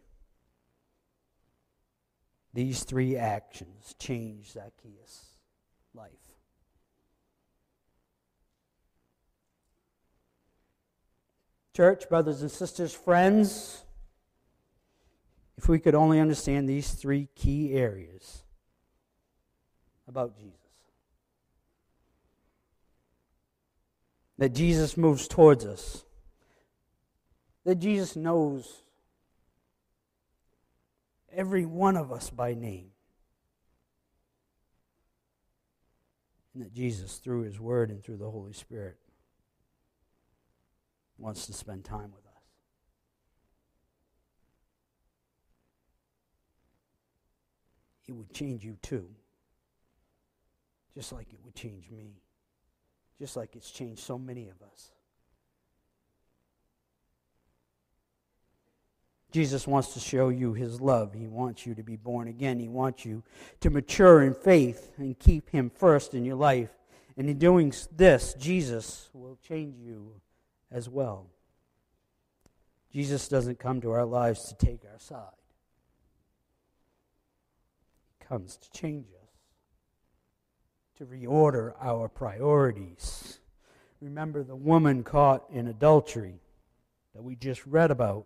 These 2.59 2.83
three 2.83 3.15
actions 3.15 3.95
changed 3.99 4.51
Zacchaeus' 4.51 5.27
life. 5.93 6.11
Church, 11.73 12.09
brothers 12.09 12.41
and 12.41 12.51
sisters, 12.51 12.93
friends, 12.93 13.85
if 15.57 15.69
we 15.69 15.79
could 15.79 15.95
only 15.95 16.19
understand 16.19 16.67
these 16.67 16.91
three 16.91 17.29
key 17.33 17.71
areas 17.71 18.43
about 20.05 20.35
Jesus 20.35 20.59
that 24.37 24.49
Jesus 24.49 24.97
moves 24.97 25.29
towards 25.29 25.63
us, 25.63 26.03
that 27.63 27.75
Jesus 27.75 28.17
knows 28.17 28.83
every 31.33 31.65
one 31.65 31.95
of 31.95 32.11
us 32.11 32.29
by 32.29 32.53
name, 32.53 32.91
and 36.53 36.63
that 36.63 36.73
Jesus, 36.73 37.17
through 37.17 37.43
His 37.43 37.59
Word 37.59 37.89
and 37.89 38.03
through 38.03 38.17
the 38.17 38.29
Holy 38.29 38.53
Spirit, 38.53 38.97
wants 41.17 41.45
to 41.47 41.53
spend 41.53 41.85
time 41.85 42.11
with 42.11 42.25
us. 42.25 42.29
it 48.09 48.15
would 48.15 48.33
change 48.33 48.65
you 48.65 48.75
too. 48.81 49.07
Just 50.95 51.13
like 51.13 51.31
it 51.31 51.39
would 51.45 51.53
change 51.53 51.91
me. 51.91 52.23
Just 53.19 53.35
like 53.35 53.55
it's 53.55 53.69
changed 53.69 54.01
so 54.01 54.17
many 54.17 54.49
of 54.49 54.61
us. 54.63 54.91
Jesus 59.31 59.67
wants 59.67 59.93
to 59.93 59.99
show 59.99 60.29
you 60.29 60.53
his 60.53 60.81
love. 60.81 61.13
He 61.13 61.27
wants 61.27 61.65
you 61.65 61.75
to 61.75 61.83
be 61.83 61.95
born 61.95 62.27
again. 62.27 62.59
He 62.59 62.67
wants 62.67 63.05
you 63.05 63.23
to 63.61 63.69
mature 63.69 64.23
in 64.23 64.33
faith 64.33 64.93
and 64.97 65.17
keep 65.17 65.49
him 65.49 65.69
first 65.69 66.13
in 66.13 66.25
your 66.25 66.35
life. 66.35 66.69
And 67.15 67.29
in 67.29 67.37
doing 67.37 67.73
this, 67.95 68.33
Jesus 68.35 69.09
will 69.13 69.37
change 69.47 69.75
you 69.77 70.13
as 70.71 70.89
well. 70.89 71.27
Jesus 72.91 73.27
doesn't 73.27 73.59
come 73.59 73.81
to 73.81 73.91
our 73.91 74.05
lives 74.05 74.45
to 74.45 74.55
take 74.55 74.81
our 74.91 74.97
side 74.99 75.19
He 78.19 78.25
comes 78.25 78.57
to 78.57 78.71
change 78.71 79.05
us, 79.09 79.29
to 80.97 81.05
reorder 81.05 81.73
our 81.79 82.07
priorities. 82.07 83.39
Remember 84.01 84.43
the 84.43 84.55
woman 84.55 85.03
caught 85.03 85.43
in 85.51 85.67
adultery 85.67 86.39
that 87.13 87.21
we 87.21 87.35
just 87.35 87.65
read 87.65 87.91
about. 87.91 88.25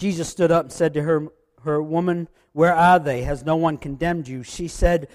Jesus 0.00 0.30
stood 0.30 0.50
up 0.50 0.64
and 0.64 0.72
said 0.72 0.94
to 0.94 1.02
her, 1.02 1.28
her 1.62 1.82
woman, 1.82 2.28
Where 2.52 2.74
are 2.74 2.98
they? 2.98 3.22
Has 3.22 3.44
no 3.44 3.54
one 3.54 3.76
condemned 3.76 4.26
you? 4.28 4.42
She 4.42 4.66
said, 4.66 5.08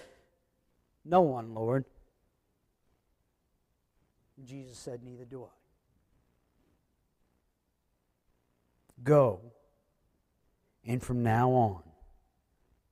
No 1.04 1.22
one, 1.22 1.56
Lord. 1.56 1.86
Jesus 4.46 4.78
said, 4.78 5.02
Neither 5.04 5.26
do 5.26 5.44
I. 5.44 5.48
Go, 9.04 9.40
and 10.86 11.02
from 11.02 11.24
now 11.24 11.50
on, 11.50 11.82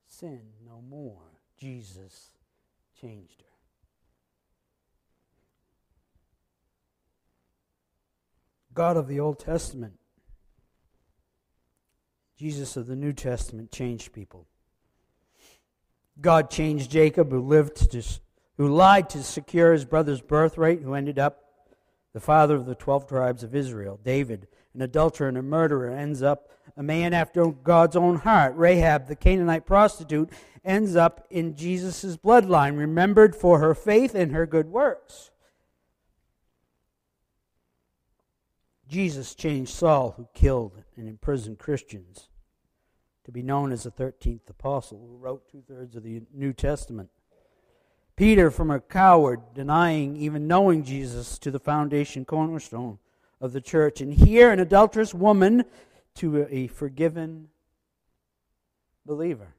sin 0.08 0.40
no 0.66 0.82
more. 0.82 1.22
Jesus 1.56 2.30
changed 3.00 3.40
her. 3.40 3.48
God 8.74 8.96
of 8.96 9.06
the 9.06 9.20
Old 9.20 9.38
Testament, 9.38 9.94
Jesus 12.44 12.76
of 12.76 12.86
the 12.86 12.94
New 12.94 13.14
Testament 13.14 13.72
changed 13.72 14.12
people. 14.12 14.46
God 16.20 16.50
changed 16.50 16.90
Jacob, 16.90 17.30
who 17.30 17.40
lived 17.40 17.90
to, 17.92 18.02
who 18.58 18.68
lied 18.68 19.08
to 19.08 19.22
secure 19.22 19.72
his 19.72 19.86
brother's 19.86 20.20
birthright, 20.20 20.82
who 20.82 20.92
ended 20.92 21.18
up 21.18 21.42
the 22.12 22.20
father 22.20 22.54
of 22.54 22.66
the 22.66 22.74
twelve 22.74 23.06
tribes 23.06 23.44
of 23.44 23.54
Israel. 23.54 23.98
David, 24.04 24.46
an 24.74 24.82
adulterer 24.82 25.28
and 25.28 25.38
a 25.38 25.42
murderer, 25.42 25.88
ends 25.88 26.22
up 26.22 26.50
a 26.76 26.82
man 26.82 27.14
after 27.14 27.46
God's 27.46 27.96
own 27.96 28.16
heart. 28.16 28.54
Rahab, 28.56 29.06
the 29.06 29.16
Canaanite 29.16 29.64
prostitute, 29.64 30.28
ends 30.62 30.94
up 30.94 31.26
in 31.30 31.56
Jesus' 31.56 32.18
bloodline, 32.18 32.76
remembered 32.76 33.34
for 33.34 33.58
her 33.60 33.74
faith 33.74 34.14
and 34.14 34.32
her 34.32 34.44
good 34.44 34.66
works. 34.66 35.30
Jesus 38.86 39.34
changed 39.34 39.72
Saul, 39.72 40.12
who 40.18 40.28
killed 40.34 40.82
and 40.94 41.08
imprisoned 41.08 41.58
Christians, 41.58 42.28
to 43.24 43.32
be 43.32 43.42
known 43.42 43.72
as 43.72 43.84
the 43.84 43.90
13th 43.90 44.48
apostle, 44.50 44.98
who 44.98 45.16
wrote 45.16 45.48
two 45.50 45.62
thirds 45.66 45.96
of 45.96 46.02
the 46.02 46.22
New 46.32 46.52
Testament. 46.52 47.10
Peter, 48.16 48.50
from 48.50 48.70
a 48.70 48.80
coward, 48.80 49.40
denying 49.54 50.16
even 50.16 50.46
knowing 50.46 50.84
Jesus, 50.84 51.38
to 51.38 51.50
the 51.50 51.58
foundation 51.58 52.24
cornerstone 52.24 52.98
of 53.40 53.52
the 53.52 53.60
church. 53.60 54.00
And 54.00 54.12
here, 54.12 54.52
an 54.52 54.60
adulterous 54.60 55.12
woman 55.12 55.64
to 56.16 56.46
a 56.48 56.68
forgiven 56.68 57.48
believer. 59.04 59.54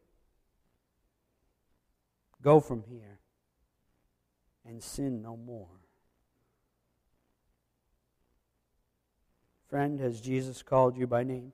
Go 2.42 2.60
from 2.60 2.84
here 2.84 3.20
and 4.66 4.82
sin 4.82 5.22
no 5.22 5.36
more. 5.36 5.68
Friend, 9.68 10.00
has 10.00 10.22
Jesus 10.22 10.62
called 10.62 10.96
you 10.96 11.08
by 11.08 11.24
name? 11.24 11.52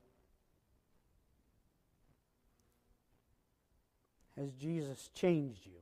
Has 4.41 4.53
Jesus 4.53 5.11
changed 5.13 5.67
you? 5.67 5.77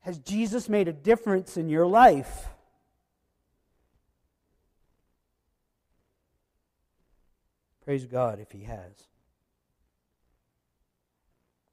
Has 0.00 0.18
Jesus 0.18 0.68
made 0.68 0.86
a 0.86 0.92
difference 0.92 1.56
in 1.56 1.70
your 1.70 1.86
life? 1.86 2.46
Praise 7.86 8.04
God 8.04 8.38
if 8.38 8.50
He 8.50 8.64
has. 8.64 8.92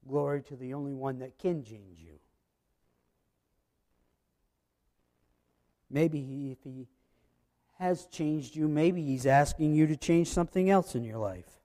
Glory 0.08 0.40
to 0.44 0.56
the 0.56 0.72
only 0.72 0.94
one 0.94 1.18
that 1.18 1.38
can 1.38 1.62
change 1.62 1.98
you. 1.98 2.20
Maybe 5.90 6.22
he, 6.22 6.52
if 6.52 6.64
He 6.64 6.88
has 7.78 8.06
changed 8.06 8.56
you, 8.56 8.66
maybe 8.66 9.02
He's 9.02 9.26
asking 9.26 9.74
you 9.74 9.86
to 9.88 9.96
change 9.96 10.28
something 10.28 10.70
else 10.70 10.94
in 10.94 11.04
your 11.04 11.18
life. 11.18 11.55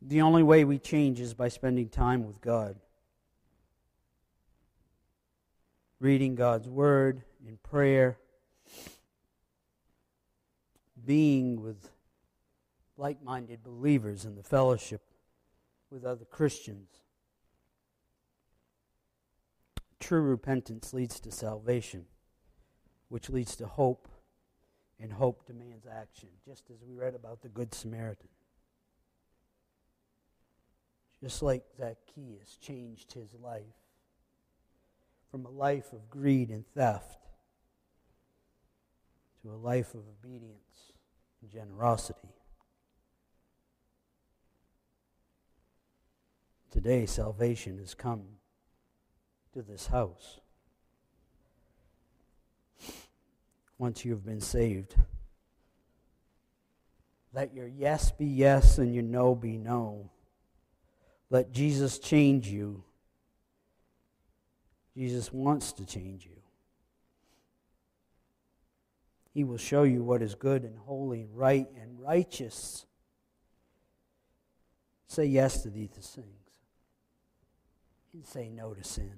The 0.00 0.22
only 0.22 0.42
way 0.42 0.64
we 0.64 0.78
change 0.78 1.20
is 1.20 1.34
by 1.34 1.48
spending 1.48 1.88
time 1.88 2.26
with 2.26 2.40
God. 2.40 2.76
Reading 6.00 6.36
God's 6.36 6.68
Word 6.68 7.22
in 7.46 7.56
prayer, 7.56 8.18
being 11.04 11.60
with 11.60 11.90
like 12.96 13.22
minded 13.22 13.62
believers 13.62 14.24
in 14.24 14.36
the 14.36 14.42
fellowship 14.42 15.02
with 15.90 16.04
other 16.04 16.24
Christians. 16.24 16.88
True 19.98 20.22
repentance 20.22 20.92
leads 20.92 21.18
to 21.20 21.32
salvation, 21.32 22.06
which 23.08 23.28
leads 23.30 23.56
to 23.56 23.66
hope, 23.66 24.08
and 25.00 25.12
hope 25.12 25.46
demands 25.46 25.86
action, 25.86 26.28
just 26.44 26.70
as 26.70 26.76
we 26.86 26.94
read 26.94 27.14
about 27.14 27.42
the 27.42 27.48
Good 27.48 27.74
Samaritan. 27.74 28.28
Just 31.22 31.42
like 31.42 31.64
Zacchaeus 31.76 32.56
changed 32.60 33.12
his 33.12 33.34
life 33.42 33.62
from 35.30 35.44
a 35.44 35.50
life 35.50 35.92
of 35.92 36.08
greed 36.08 36.50
and 36.50 36.64
theft 36.74 37.18
to 39.42 39.50
a 39.50 39.56
life 39.56 39.94
of 39.94 40.00
obedience 40.22 40.92
and 41.42 41.50
generosity. 41.50 42.28
Today, 46.70 47.06
salvation 47.06 47.78
has 47.78 47.94
come 47.94 48.22
to 49.54 49.62
this 49.62 49.86
house. 49.86 50.40
Once 53.78 54.04
you 54.04 54.12
have 54.12 54.24
been 54.24 54.40
saved, 54.40 54.94
let 57.32 57.54
your 57.54 57.66
yes 57.66 58.10
be 58.10 58.26
yes 58.26 58.78
and 58.78 58.94
your 58.94 59.04
no 59.04 59.34
be 59.34 59.56
no. 59.56 60.10
Let 61.30 61.52
Jesus 61.52 61.98
change 61.98 62.48
you. 62.48 62.82
Jesus 64.96 65.32
wants 65.32 65.72
to 65.74 65.86
change 65.86 66.24
you. 66.24 66.32
He 69.32 69.44
will 69.44 69.58
show 69.58 69.84
you 69.84 70.02
what 70.02 70.22
is 70.22 70.34
good 70.34 70.64
and 70.64 70.76
holy, 70.78 71.28
right 71.32 71.68
and 71.80 72.00
righteous. 72.00 72.86
Say 75.06 75.26
yes 75.26 75.62
to 75.62 75.70
these 75.70 75.90
things 75.90 76.26
and 78.12 78.26
say 78.26 78.48
no 78.48 78.74
to 78.74 78.82
sin. 78.82 79.12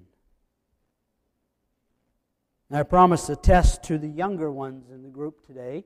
And 2.69 2.77
I 2.77 2.83
promise 2.83 3.27
a 3.29 3.35
test 3.35 3.83
to 3.85 3.97
the 3.97 4.07
younger 4.07 4.51
ones 4.51 4.89
in 4.91 5.01
the 5.01 5.09
group 5.09 5.45
today. 5.45 5.85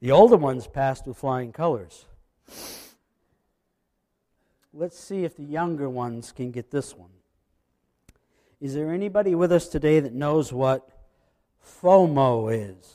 The 0.00 0.10
older 0.10 0.36
ones 0.36 0.66
passed 0.66 1.06
with 1.06 1.16
flying 1.16 1.52
colors. 1.52 2.06
Let's 4.72 4.98
see 4.98 5.24
if 5.24 5.36
the 5.36 5.44
younger 5.44 5.88
ones 5.88 6.32
can 6.32 6.52
get 6.52 6.70
this 6.70 6.96
one. 6.96 7.10
Is 8.60 8.74
there 8.74 8.92
anybody 8.92 9.34
with 9.34 9.50
us 9.50 9.68
today 9.68 10.00
that 10.00 10.12
knows 10.12 10.52
what 10.52 10.88
FOMO 11.82 12.52
is? 12.52 12.94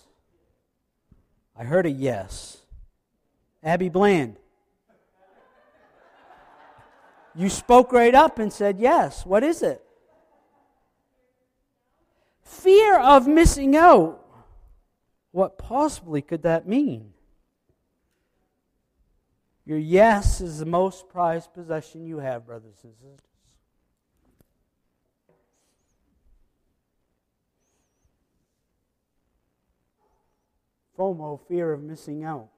I 1.58 1.64
heard 1.64 1.86
a 1.86 1.90
yes. 1.90 2.58
Abby 3.64 3.90
Bland. 3.90 4.38
You 7.34 7.50
spoke 7.50 7.92
right 7.92 8.16
up 8.16 8.40
and 8.40 8.54
said 8.54 8.80
yes. 8.80 9.26
What 9.26 9.44
is 9.44 9.62
it? 9.62 9.82
Fear 12.44 13.00
of 13.00 13.28
missing 13.28 13.76
out. 13.76 14.22
What 15.32 15.58
possibly 15.58 16.22
could 16.22 16.44
that 16.44 16.68
mean? 16.68 17.15
Your 19.66 19.80
yes 19.80 20.42
is 20.42 20.60
the 20.60 20.66
most 20.66 21.10
prized 21.10 21.54
possession 21.54 22.06
you 22.06 22.20
have, 22.20 22.46
brothers 22.46 22.78
and 22.84 22.94
sisters. 22.94 23.20
FOMO, 30.98 31.40
fear 31.48 31.74
of 31.74 31.82
missing 31.82 32.24
out, 32.24 32.50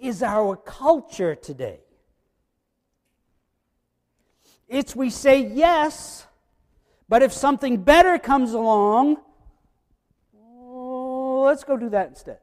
is 0.00 0.22
our 0.22 0.56
culture 0.56 1.34
today. 1.34 1.80
It's 4.66 4.96
we 4.96 5.10
say 5.10 5.46
yes, 5.46 6.26
but 7.08 7.22
if 7.22 7.32
something 7.32 7.82
better 7.82 8.18
comes 8.18 8.54
along, 8.54 9.18
oh, 10.34 11.42
let's 11.46 11.62
go 11.62 11.76
do 11.76 11.90
that 11.90 12.08
instead. 12.08 12.38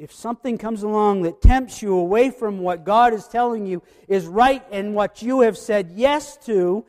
If 0.00 0.14
something 0.14 0.56
comes 0.56 0.82
along 0.82 1.22
that 1.22 1.42
tempts 1.42 1.82
you 1.82 1.94
away 1.94 2.30
from 2.30 2.60
what 2.60 2.84
God 2.84 3.12
is 3.12 3.28
telling 3.28 3.66
you 3.66 3.82
is 4.08 4.24
right 4.24 4.64
and 4.72 4.94
what 4.94 5.20
you 5.20 5.42
have 5.42 5.58
said 5.58 5.92
yes 5.94 6.38
to, 6.46 6.86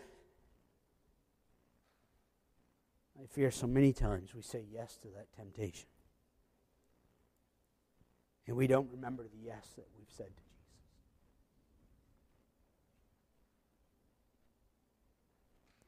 I 3.21 3.26
fear 3.26 3.52
so 3.52 3.67
many 3.67 3.91
times 3.91 4.34
we 4.34 4.41
say 4.41 4.63
yes 4.71 4.95
to 5.02 5.10
that 5.10 5.28
temptation. 5.36 5.89
And 8.47 8.56
we 8.56 8.65
don't 8.65 8.89
remember 8.89 9.24
the 9.24 9.45
yes 9.45 9.67
that 9.76 9.88
we've 9.97 10.08
said 10.15 10.28
to 10.28 10.43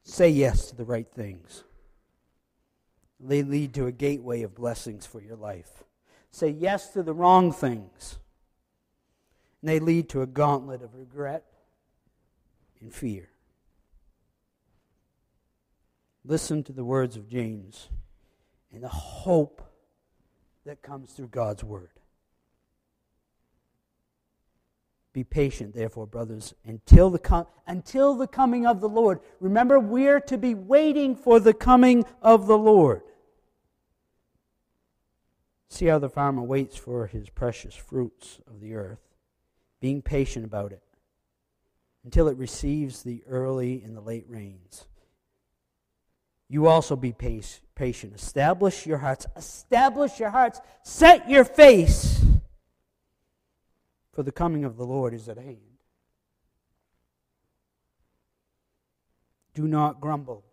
Jesus. 0.02 0.14
Say 0.14 0.28
yes 0.28 0.68
to 0.68 0.76
the 0.76 0.84
right 0.84 1.08
things. 1.10 1.64
They 3.18 3.42
lead 3.42 3.72
to 3.72 3.86
a 3.86 3.92
gateway 3.92 4.42
of 4.42 4.54
blessings 4.54 5.06
for 5.06 5.22
your 5.22 5.36
life 5.36 5.84
say 6.34 6.48
yes 6.48 6.90
to 6.90 7.02
the 7.02 7.14
wrong 7.14 7.52
things. 7.52 8.18
And 9.62 9.68
they 9.68 9.78
lead 9.78 10.08
to 10.10 10.22
a 10.22 10.26
gauntlet 10.26 10.82
of 10.82 10.94
regret 10.94 11.44
and 12.80 12.92
fear. 12.92 13.30
Listen 16.24 16.62
to 16.64 16.72
the 16.72 16.84
words 16.84 17.16
of 17.16 17.28
James 17.28 17.88
and 18.72 18.82
the 18.82 18.88
hope 18.88 19.62
that 20.66 20.82
comes 20.82 21.12
through 21.12 21.28
God's 21.28 21.62
word. 21.62 21.90
Be 25.12 25.22
patient, 25.22 25.74
therefore, 25.74 26.06
brothers, 26.06 26.54
until 26.64 27.08
the, 27.08 27.20
com- 27.20 27.46
until 27.66 28.16
the 28.16 28.26
coming 28.26 28.66
of 28.66 28.80
the 28.80 28.88
Lord. 28.88 29.20
Remember, 29.38 29.78
we're 29.78 30.18
to 30.20 30.36
be 30.36 30.54
waiting 30.54 31.14
for 31.14 31.38
the 31.38 31.54
coming 31.54 32.04
of 32.20 32.48
the 32.48 32.58
Lord. 32.58 33.02
See 35.68 35.86
how 35.86 35.98
the 35.98 36.08
farmer 36.08 36.42
waits 36.42 36.76
for 36.76 37.06
his 37.06 37.30
precious 37.30 37.74
fruits 37.74 38.40
of 38.46 38.60
the 38.60 38.74
earth, 38.74 39.00
being 39.80 40.02
patient 40.02 40.44
about 40.44 40.72
it 40.72 40.82
until 42.04 42.28
it 42.28 42.36
receives 42.36 43.02
the 43.02 43.24
early 43.26 43.82
and 43.82 43.96
the 43.96 44.00
late 44.00 44.26
rains. 44.28 44.86
You 46.48 46.66
also 46.68 46.94
be 46.94 47.12
patient. 47.12 48.14
Establish 48.14 48.86
your 48.86 48.98
hearts. 48.98 49.26
Establish 49.34 50.20
your 50.20 50.30
hearts. 50.30 50.60
Set 50.82 51.28
your 51.28 51.44
face. 51.44 52.24
For 54.12 54.22
the 54.22 54.30
coming 54.30 54.64
of 54.64 54.76
the 54.76 54.84
Lord 54.84 55.14
is 55.14 55.28
at 55.28 55.38
hand. 55.38 55.58
Do 59.54 59.66
not 59.66 60.00
grumble 60.00 60.44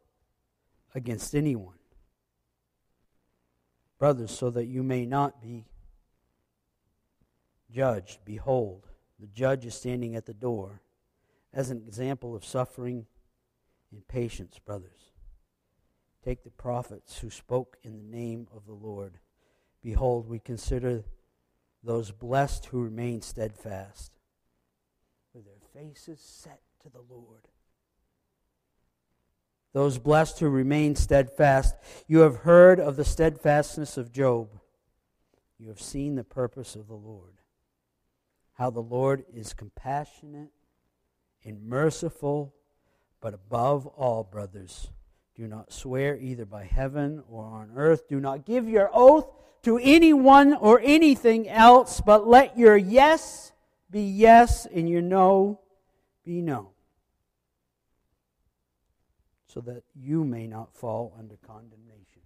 against 0.96 1.36
anyone 1.36 1.81
Brothers, 4.02 4.32
so 4.32 4.49
that 4.49 4.66
you 4.66 4.82
may 4.82 5.06
not 5.06 5.43
be 5.43 5.68
judged, 7.70 8.26
behold, 8.26 8.88
the 9.20 9.28
judge 9.28 9.64
is 9.64 9.76
standing 9.76 10.16
at 10.16 10.26
the 10.26 10.34
door 10.34 10.82
as 11.54 11.70
an 11.70 11.84
example 11.86 12.36
of 12.36 12.43
suffering 12.43 13.06
and 13.91 14.08
patience, 14.08 14.58
brothers. 14.58 15.12
Take 16.26 16.43
the 16.43 16.49
prophets 16.49 17.20
who 17.20 17.30
spoke 17.30 17.78
in 17.84 17.93
the 17.95 18.18
name 18.18 18.47
of 18.52 18.66
the 18.66 18.74
Lord. 18.74 19.20
Behold, 19.84 20.28
we 20.28 20.39
consider 20.39 21.04
those 21.84 22.10
blessed 22.10 22.66
who 22.66 22.82
remain 22.82 23.22
steadfast, 23.22 24.14
with 25.32 25.45
their 25.45 25.62
faces 25.76 26.20
set 26.20 26.62
to 26.80 26.89
the 26.89 27.04
Lord 27.08 27.49
those 29.74 29.98
blessed 29.98 30.40
who 30.40 30.50
remain 30.50 30.96
steadfast. 30.96 31.76
You 32.08 32.20
have 32.20 32.38
heard 32.38 32.80
of 32.80 32.96
the 32.96 33.06
steadfastness 33.06 33.98
of 33.98 34.12
Job. 34.12 34.50
you 35.58 35.68
have 35.70 35.82
seen 35.82 36.16
the 36.16 36.24
purpose 36.24 36.76
of 36.76 36.88
the 36.88 36.96
Lord. 36.96 37.36
How 38.54 38.70
the 38.70 38.82
Lord 38.82 39.24
is 39.34 39.54
compassionate 39.54 40.52
and 41.44 41.64
merciful, 41.64 42.54
but 43.20 43.34
above 43.34 43.86
all, 43.88 44.24
brothers, 44.24 44.90
do 45.36 45.48
not 45.48 45.72
swear 45.72 46.18
either 46.18 46.46
by 46.46 46.66
heaven 46.66 47.24
or 47.30 47.46
on 47.46 47.72
earth. 47.76 48.08
Do 48.08 48.20
not 48.20 48.46
give 48.46 48.68
your 48.68 48.90
oath 48.94 49.28
to 49.64 49.80
anyone 49.82 50.54
or 50.54 50.82
anything 50.84 51.48
else, 51.48 52.02
but 52.02 52.28
let 52.28 52.58
your 52.58 52.76
yes 52.76 53.52
be 53.90 54.02
yes 54.02 54.66
and 54.66 54.90
your 54.90 55.02
no 55.02 55.60
be 56.24 56.42
no, 56.42 56.71
so 59.54 59.60
that 59.60 59.84
you 59.93 60.24
may 60.24 60.47
not 60.47 60.74
fall 60.74 61.14
under 61.20 61.36
condemnation. 61.45 62.22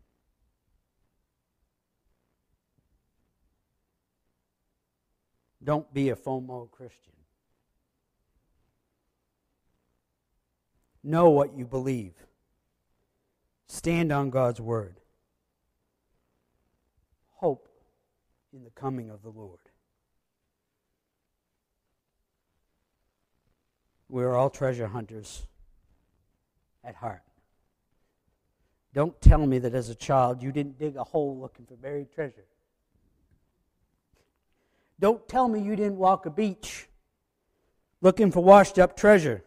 Don't 5.63 5.91
be 5.91 6.09
a 6.09 6.15
FOMO 6.15 6.69
Christian. 6.69 7.13
Know 11.03 11.31
what 11.31 11.57
you 11.57 11.65
believe. 11.65 12.13
Stand 13.67 14.11
on 14.11 14.29
God's 14.29 14.61
word. 14.61 14.99
Hope 17.37 17.67
in 18.53 18.63
the 18.63 18.69
coming 18.69 19.09
of 19.09 19.23
the 19.23 19.29
Lord. 19.29 19.59
We're 24.07 24.35
all 24.35 24.51
treasure 24.51 24.87
hunters 24.87 25.47
at 26.85 26.95
heart. 26.95 27.23
Don't 28.93 29.19
tell 29.21 29.45
me 29.45 29.59
that 29.59 29.75
as 29.75 29.89
a 29.89 29.95
child 29.95 30.41
you 30.41 30.51
didn't 30.51 30.79
dig 30.79 30.95
a 30.95 31.03
hole 31.03 31.37
looking 31.39 31.65
for 31.65 31.75
buried 31.75 32.11
treasure. 32.13 32.45
Don't 34.99 35.27
tell 35.27 35.47
me 35.47 35.61
you 35.61 35.75
didn't 35.75 35.97
walk 35.97 36.25
a 36.25 36.29
beach 36.29 36.87
looking 38.01 38.31
for 38.31 38.41
washed 38.41 38.79
up 38.79 38.95
treasure. 38.95 39.43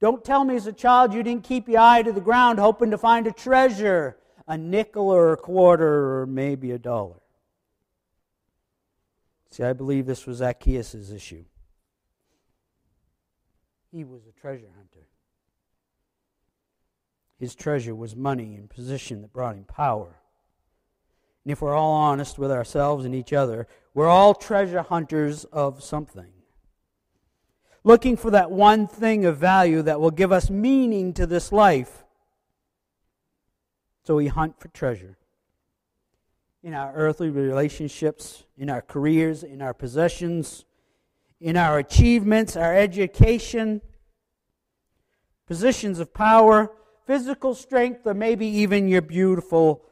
Don't 0.00 0.24
tell 0.24 0.44
me 0.44 0.56
as 0.56 0.66
a 0.66 0.72
child 0.72 1.14
you 1.14 1.22
didn't 1.22 1.44
keep 1.44 1.68
your 1.68 1.80
eye 1.80 2.02
to 2.02 2.12
the 2.12 2.20
ground 2.20 2.58
hoping 2.58 2.90
to 2.90 2.98
find 2.98 3.26
a 3.26 3.32
treasure, 3.32 4.16
a 4.48 4.58
nickel 4.58 5.08
or 5.08 5.32
a 5.32 5.36
quarter 5.36 6.20
or 6.20 6.26
maybe 6.26 6.72
a 6.72 6.78
dollar. 6.78 7.20
See, 9.50 9.62
I 9.62 9.72
believe 9.74 10.06
this 10.06 10.26
was 10.26 10.38
Zacchaeus' 10.38 11.10
issue. 11.10 11.44
He 13.92 14.02
was 14.02 14.22
a 14.26 14.40
treasure 14.40 14.70
hunter. 14.76 15.06
His 17.42 17.56
treasure 17.56 17.92
was 17.92 18.14
money 18.14 18.54
and 18.54 18.70
position 18.70 19.20
that 19.22 19.32
brought 19.32 19.56
him 19.56 19.64
power. 19.64 20.20
And 21.44 21.50
if 21.50 21.60
we're 21.60 21.74
all 21.74 21.90
honest 21.90 22.38
with 22.38 22.52
ourselves 22.52 23.04
and 23.04 23.16
each 23.16 23.32
other, 23.32 23.66
we're 23.94 24.06
all 24.06 24.32
treasure 24.32 24.82
hunters 24.82 25.44
of 25.46 25.82
something. 25.82 26.30
Looking 27.82 28.16
for 28.16 28.30
that 28.30 28.52
one 28.52 28.86
thing 28.86 29.24
of 29.24 29.38
value 29.38 29.82
that 29.82 30.00
will 30.00 30.12
give 30.12 30.30
us 30.30 30.50
meaning 30.50 31.12
to 31.14 31.26
this 31.26 31.50
life. 31.50 32.04
So 34.04 34.14
we 34.14 34.28
hunt 34.28 34.60
for 34.60 34.68
treasure. 34.68 35.18
In 36.62 36.74
our 36.74 36.94
earthly 36.94 37.28
relationships, 37.30 38.44
in 38.56 38.70
our 38.70 38.82
careers, 38.82 39.42
in 39.42 39.62
our 39.62 39.74
possessions, 39.74 40.64
in 41.40 41.56
our 41.56 41.80
achievements, 41.80 42.54
our 42.54 42.76
education, 42.76 43.80
positions 45.48 45.98
of 45.98 46.14
power, 46.14 46.70
physical 47.06 47.54
strength, 47.54 48.06
or 48.06 48.14
maybe 48.14 48.46
even 48.46 48.88
your 48.88 49.02
beautiful 49.02 49.84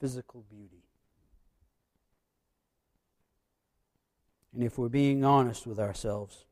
physical 0.00 0.44
beauty. 0.48 0.82
And 4.54 4.62
if 4.62 4.78
we're 4.78 4.88
being 4.88 5.24
honest 5.24 5.66
with 5.66 5.78
ourselves, 5.78 6.44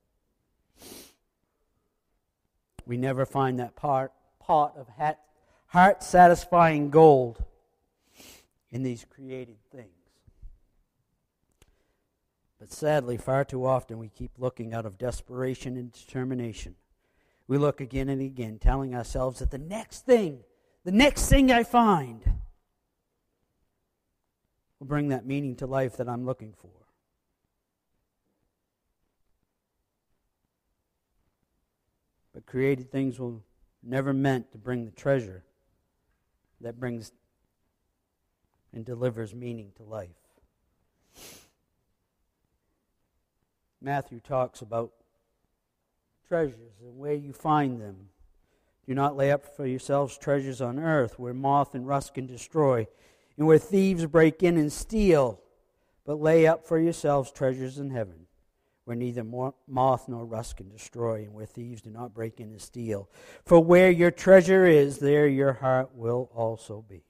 we 2.86 2.96
never 2.96 3.26
find 3.26 3.58
that 3.58 3.74
part, 3.74 4.12
pot 4.38 4.76
of 4.76 4.88
heart 5.66 6.02
satisfying 6.02 6.90
gold 6.90 7.42
in 8.70 8.82
these 8.82 9.04
created 9.08 9.56
things. 9.70 9.90
But 12.58 12.72
sadly, 12.72 13.16
far 13.16 13.44
too 13.44 13.66
often 13.66 13.98
we 13.98 14.08
keep 14.08 14.32
looking 14.38 14.72
out 14.72 14.86
of 14.86 14.98
desperation 14.98 15.76
and 15.76 15.92
determination. 15.92 16.76
We 17.48 17.58
look 17.58 17.80
again 17.80 18.08
and 18.08 18.20
again, 18.20 18.58
telling 18.58 18.94
ourselves 18.94 19.38
that 19.38 19.50
the 19.50 19.58
next 19.58 20.04
thing, 20.04 20.40
the 20.84 20.92
next 20.92 21.28
thing 21.28 21.52
I 21.52 21.62
find, 21.62 22.22
will 24.78 24.86
bring 24.86 25.08
that 25.08 25.26
meaning 25.26 25.56
to 25.56 25.66
life 25.66 25.96
that 25.96 26.08
I'm 26.08 26.26
looking 26.26 26.52
for. 26.52 26.70
But 32.34 32.46
created 32.46 32.90
things 32.90 33.18
will 33.18 33.42
never 33.82 34.12
meant 34.12 34.52
to 34.52 34.58
bring 34.58 34.84
the 34.84 34.90
treasure 34.90 35.44
that 36.60 36.78
brings 36.80 37.12
and 38.72 38.84
delivers 38.84 39.34
meaning 39.34 39.72
to 39.76 39.84
life. 39.84 40.10
Matthew 43.80 44.20
talks 44.20 44.60
about 44.60 44.92
treasures 46.28 46.72
and 46.82 46.98
where 46.98 47.14
you 47.14 47.32
find 47.32 47.80
them. 47.80 48.08
Do 48.86 48.94
not 48.94 49.16
lay 49.16 49.32
up 49.32 49.56
for 49.56 49.66
yourselves 49.66 50.16
treasures 50.16 50.60
on 50.60 50.78
earth 50.78 51.18
where 51.18 51.34
moth 51.34 51.74
and 51.74 51.86
rust 51.86 52.14
can 52.14 52.26
destroy 52.26 52.86
and 53.36 53.46
where 53.46 53.58
thieves 53.58 54.06
break 54.06 54.42
in 54.42 54.56
and 54.56 54.72
steal, 54.72 55.40
but 56.04 56.20
lay 56.20 56.46
up 56.46 56.66
for 56.66 56.78
yourselves 56.78 57.32
treasures 57.32 57.78
in 57.78 57.90
heaven 57.90 58.26
where 58.84 58.96
neither 58.96 59.24
moth 59.24 60.08
nor 60.08 60.24
rust 60.24 60.58
can 60.58 60.68
destroy 60.68 61.22
and 61.22 61.34
where 61.34 61.44
thieves 61.44 61.82
do 61.82 61.90
not 61.90 62.14
break 62.14 62.38
in 62.38 62.50
and 62.50 62.62
steal. 62.62 63.10
For 63.44 63.58
where 63.58 63.90
your 63.90 64.12
treasure 64.12 64.64
is, 64.64 64.98
there 64.98 65.26
your 65.26 65.54
heart 65.54 65.90
will 65.96 66.30
also 66.32 66.84
be. 66.88 67.02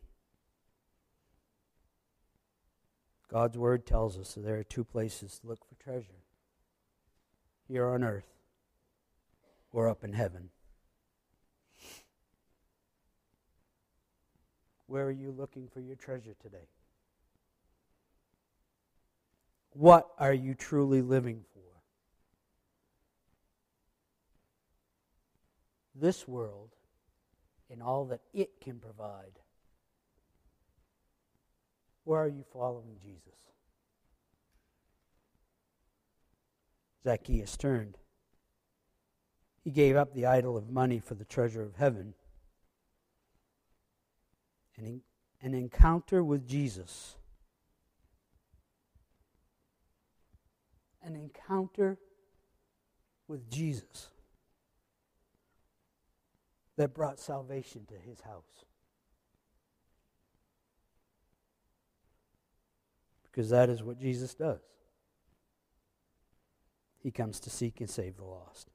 God's 3.31 3.59
word 3.59 3.85
tells 3.85 4.17
us 4.17 4.33
that 4.35 4.41
there 4.41 4.57
are 4.57 4.65
two 4.65 4.85
places 4.85 5.39
to 5.41 5.49
look 5.49 5.67
for 5.67 5.75
treasure 5.75 6.23
here 7.69 7.87
on 7.89 8.03
earth 8.03 8.36
or 9.77 9.91
up 9.91 10.03
in 10.05 10.15
heaven. 10.15 10.49
Where 14.87 15.05
are 15.05 15.11
you 15.11 15.31
looking 15.31 15.69
for 15.69 15.81
your 15.81 15.97
treasure 15.97 16.35
today? 16.41 16.69
What 19.73 20.09
are 20.19 20.33
you 20.33 20.55
truly 20.55 21.03
living 21.03 21.43
for? 21.53 21.61
This 25.95 26.27
world 26.27 26.71
and 27.71 27.83
all 27.83 28.07
that 28.07 28.21
it 28.33 28.59
can 28.63 28.79
provide. 28.79 29.41
Where 32.05 32.23
are 32.23 32.29
you 32.29 32.45
following 32.51 32.97
Jesus? 33.03 33.35
Zacchaeus 37.05 37.59
turned. 37.59 37.99
He 39.67 39.73
gave 39.73 39.97
up 39.97 40.15
the 40.15 40.27
idol 40.27 40.57
of 40.57 40.71
money 40.71 41.01
for 41.01 41.17
the 41.17 41.25
treasure 41.25 41.61
of 41.61 41.75
heaven. 41.75 42.15
An, 44.77 45.01
an 45.43 45.55
encounter 45.55 46.23
with 46.23 46.47
Jesus. 46.47 47.17
An 51.03 51.17
encounter 51.17 51.99
with 53.27 53.51
Jesus 53.51 54.11
that 56.77 56.95
brought 56.95 57.19
salvation 57.19 57.87
to 57.87 57.95
his 58.09 58.21
house. 58.21 58.65
Because 63.25 63.51
that 63.51 63.69
is 63.69 63.83
what 63.83 63.99
Jesus 63.99 64.33
does. 64.33 64.61
He 67.03 67.11
comes 67.11 67.41
to 67.41 67.51
seek 67.51 67.81
and 67.81 67.91
save 67.91 68.17
the 68.17 68.25
lost. 68.25 68.71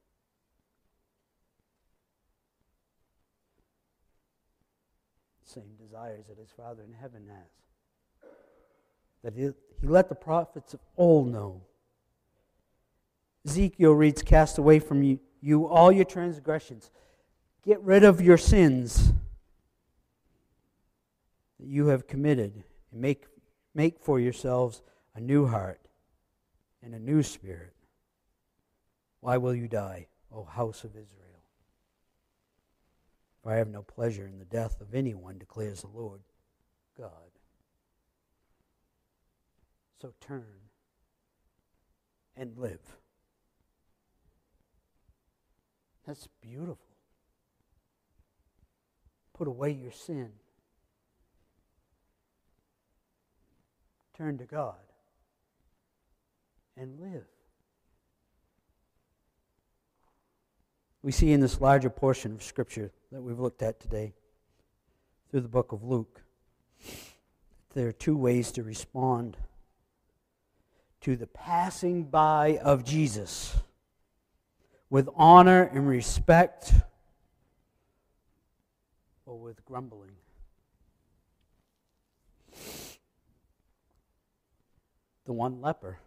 Same 5.53 5.75
desires 5.77 6.23
that 6.29 6.37
his 6.37 6.49
Father 6.55 6.81
in 6.81 6.93
heaven 6.93 7.27
has. 7.27 8.31
That 9.21 9.33
he, 9.33 9.49
he 9.81 9.87
let 9.87 10.07
the 10.07 10.15
prophets 10.15 10.73
of 10.73 10.79
old 10.95 11.27
know. 11.27 11.61
Ezekiel 13.45 13.91
reads, 13.91 14.21
Cast 14.21 14.57
away 14.57 14.79
from 14.79 15.03
you, 15.03 15.19
you 15.41 15.67
all 15.67 15.91
your 15.91 16.05
transgressions. 16.05 16.89
Get 17.65 17.81
rid 17.81 18.05
of 18.05 18.21
your 18.21 18.37
sins 18.37 19.11
that 21.59 21.67
you 21.67 21.87
have 21.87 22.07
committed 22.07 22.63
and 22.93 23.01
make, 23.01 23.25
make 23.75 23.99
for 23.99 24.21
yourselves 24.21 24.81
a 25.15 25.19
new 25.19 25.47
heart 25.47 25.81
and 26.81 26.95
a 26.95 26.99
new 26.99 27.23
spirit. 27.23 27.73
Why 29.19 29.35
will 29.35 29.53
you 29.53 29.67
die, 29.67 30.07
O 30.33 30.45
house 30.45 30.85
of 30.85 30.91
Israel? 30.91 31.20
For 33.41 33.51
I 33.51 33.57
have 33.57 33.69
no 33.69 33.81
pleasure 33.81 34.27
in 34.27 34.37
the 34.37 34.45
death 34.45 34.81
of 34.81 34.93
anyone, 34.93 35.37
declares 35.37 35.81
the 35.81 35.87
Lord, 35.87 36.21
God. 36.97 37.09
So 40.01 40.13
turn 40.19 40.45
and 42.35 42.57
live. 42.57 42.79
That's 46.05 46.27
beautiful. 46.41 46.77
Put 49.33 49.47
away 49.47 49.71
your 49.71 49.91
sin. 49.91 50.31
Turn 54.15 54.37
to 54.37 54.45
God 54.45 54.75
and 56.77 56.99
live. 56.99 57.25
We 61.03 61.11
see 61.11 61.31
in 61.31 61.39
this 61.39 61.59
larger 61.59 61.89
portion 61.89 62.33
of 62.33 62.43
Scripture 62.43 62.91
that 63.11 63.21
we've 63.21 63.39
looked 63.39 63.61
at 63.61 63.79
today 63.79 64.13
through 65.29 65.41
the 65.41 65.49
book 65.49 65.73
of 65.73 65.83
Luke, 65.83 66.21
there 67.73 67.87
are 67.87 67.93
two 67.93 68.15
ways 68.15 68.51
to 68.53 68.63
respond 68.63 69.35
to 71.01 71.17
the 71.17 71.27
passing 71.27 72.03
by 72.03 72.57
of 72.63 72.85
Jesus 72.85 73.57
with 74.89 75.09
honor 75.15 75.63
and 75.73 75.87
respect 75.87 76.73
or 79.25 79.37
with 79.37 79.63
grumbling. 79.65 80.11
The 85.25 85.33
one 85.33 85.61
leper. 85.61 85.99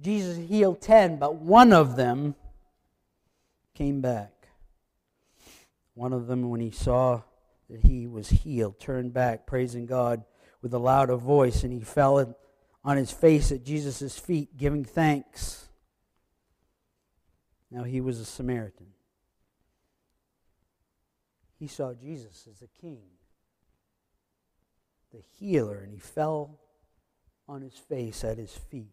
Jesus 0.00 0.36
healed 0.48 0.80
ten, 0.80 1.16
but 1.16 1.36
one 1.36 1.72
of 1.72 1.96
them 1.96 2.34
came 3.74 4.00
back. 4.00 4.48
One 5.94 6.12
of 6.12 6.26
them, 6.26 6.48
when 6.48 6.60
he 6.60 6.70
saw 6.70 7.22
that 7.68 7.82
he 7.82 8.06
was 8.06 8.28
healed, 8.28 8.80
turned 8.80 9.12
back, 9.12 9.46
praising 9.46 9.86
God 9.86 10.24
with 10.62 10.72
a 10.74 10.78
louder 10.78 11.16
voice, 11.16 11.62
and 11.62 11.72
he 11.72 11.80
fell 11.80 12.36
on 12.84 12.96
his 12.96 13.10
face 13.10 13.52
at 13.52 13.64
Jesus' 13.64 14.18
feet, 14.18 14.56
giving 14.56 14.84
thanks. 14.84 15.68
Now 17.70 17.84
he 17.84 18.00
was 18.00 18.20
a 18.20 18.24
Samaritan. 18.24 18.86
He 21.58 21.66
saw 21.66 21.94
Jesus 21.94 22.46
as 22.50 22.62
a 22.62 22.80
king, 22.80 23.02
the 25.12 25.22
healer, 25.38 25.78
and 25.78 25.92
he 25.92 25.98
fell 25.98 26.60
on 27.48 27.62
his 27.62 27.74
face 27.74 28.24
at 28.24 28.38
his 28.38 28.52
feet. 28.52 28.88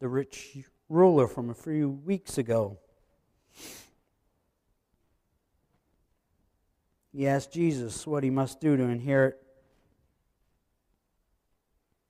The 0.00 0.08
rich 0.08 0.36
ruler 0.88 1.26
from 1.26 1.50
a 1.50 1.54
few 1.54 1.88
weeks 1.88 2.38
ago 2.38 2.78
He 7.14 7.28
asked 7.28 7.52
Jesus 7.52 8.08
what 8.08 8.24
he 8.24 8.30
must 8.30 8.60
do 8.60 8.76
to 8.76 8.82
inherit 8.82 9.40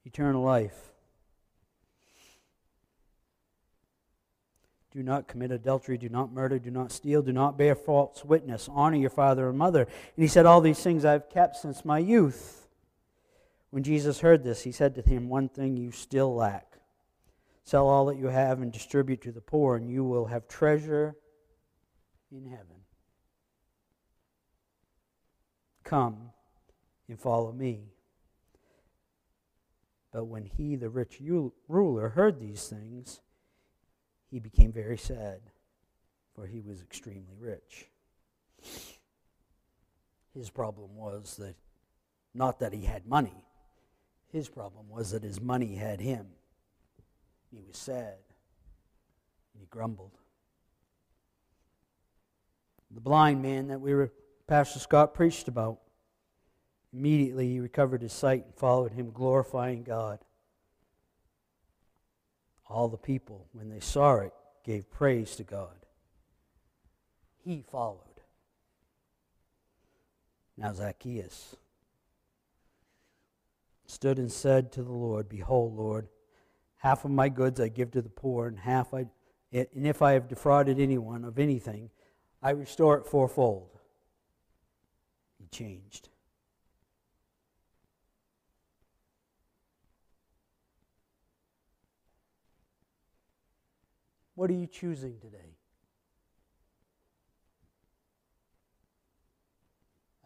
eternal 0.07 0.43
life. 0.43 0.93
Do 4.93 5.03
not 5.03 5.29
commit 5.29 5.51
adultery, 5.51 5.99
do 5.99 6.09
not 6.09 6.33
murder, 6.33 6.59
do 6.59 6.71
not 6.71 6.91
steal, 6.91 7.21
do 7.21 7.33
not 7.33 7.59
bear 7.59 7.75
false 7.75 8.25
witness, 8.25 8.67
honor 8.73 8.97
your 8.97 9.11
father 9.11 9.51
and 9.51 9.59
mother. 9.59 9.83
And 9.83 10.23
he 10.23 10.29
said, 10.29 10.47
All 10.47 10.63
these 10.63 10.81
things 10.81 11.05
I've 11.05 11.29
kept 11.29 11.57
since 11.57 11.85
my 11.85 11.99
youth. 11.99 12.67
When 13.69 13.83
Jesus 13.83 14.21
heard 14.21 14.43
this, 14.43 14.63
he 14.63 14.73
said 14.73 14.95
to 14.95 15.03
him, 15.03 15.29
One 15.29 15.51
thing 15.51 15.77
you 15.77 15.91
still 15.91 16.35
lack. 16.35 16.74
Sell 17.65 17.89
all 17.89 18.07
that 18.07 18.19
you 18.19 18.27
have 18.27 18.61
and 18.61 18.71
distribute 18.71 19.23
to 19.23 19.33
the 19.33 19.41
poor, 19.41 19.77
and 19.77 19.89
you 19.89 20.05
will 20.05 20.27
have 20.27 20.47
treasure 20.47 21.17
in 22.31 22.45
heaven. 22.45 22.85
Come 25.83 26.31
and 27.09 27.19
follow 27.19 27.53
me. 27.53 27.95
But 30.13 30.27
when 30.27 30.45
he, 30.45 30.77
the 30.77 30.91
rich 30.91 31.21
ruler, 31.69 32.11
heard 32.11 32.39
these 32.39 32.69
things, 32.69 33.21
he 34.31 34.39
became 34.39 34.71
very 34.71 34.99
sad, 34.99 35.41
for 36.35 36.47
he 36.47 36.61
was 36.61 36.83
extremely 36.83 37.35
rich. 37.39 37.87
His 40.35 40.51
problem 40.51 40.97
was 40.97 41.37
that, 41.39 41.57
not 42.35 42.61
that 42.61 42.73
he 42.73 42.85
had 42.85 43.07
money, 43.07 43.45
his 44.31 44.49
problem 44.49 44.89
was 44.91 45.13
that 45.13 45.23
his 45.23 45.41
money 45.41 45.77
had 45.77 46.01
him. 46.01 46.27
He 47.55 47.63
was 47.67 47.77
sad, 47.77 48.17
and 49.53 49.61
he 49.61 49.67
grumbled. 49.67 50.19
The 52.91 53.01
blind 53.01 53.43
man 53.43 53.69
that 53.69 53.81
we 53.81 53.95
were 53.95 54.13
Pastor 54.47 54.79
Scott 54.79 55.15
preached 55.15 55.49
about. 55.49 55.79
Immediately 56.93 57.49
he 57.49 57.61
recovered 57.61 58.03
his 58.03 58.13
sight 58.13 58.45
and 58.45 58.55
followed 58.55 58.93
him, 58.93 59.11
glorifying 59.11 59.83
God. 59.83 60.19
All 62.69 62.89
the 62.89 62.97
people, 62.97 63.47
when 63.53 63.69
they 63.69 63.81
saw 63.81 64.17
it, 64.17 64.33
gave 64.65 64.91
praise 64.91 65.37
to 65.37 65.45
God. 65.45 65.87
He 67.45 67.63
followed. 67.63 68.01
Now 70.57 70.73
Zacchaeus 70.73 71.57
stood 73.87 74.19
and 74.19 74.31
said 74.31 74.73
to 74.73 74.83
the 74.83 74.93
Lord, 74.93 75.29
Behold, 75.29 75.77
Lord, 75.77 76.09
half 76.85 77.07
of 77.07 77.11
my 77.11 77.31
goods 77.31 77.61
I 77.61 77.69
give 77.69 77.91
to 77.93 78.03
the 78.03 78.11
poor, 78.11 78.47
and 78.47 78.59
half 78.59 78.93
I, 78.93 79.07
and 79.51 79.87
if 79.87 80.03
I 80.03 80.13
have 80.13 80.29
defrauded 80.29 80.79
anyone 80.79 81.25
of 81.25 81.39
anything, 81.39 81.89
I 82.43 82.51
restore 82.51 82.99
it 82.99 83.07
fourfold 83.07 83.71
changed. 85.51 86.11
What 94.35 94.51
are 94.51 94.55
you 94.55 94.67
choosing 94.67 95.19
today? 95.21 95.57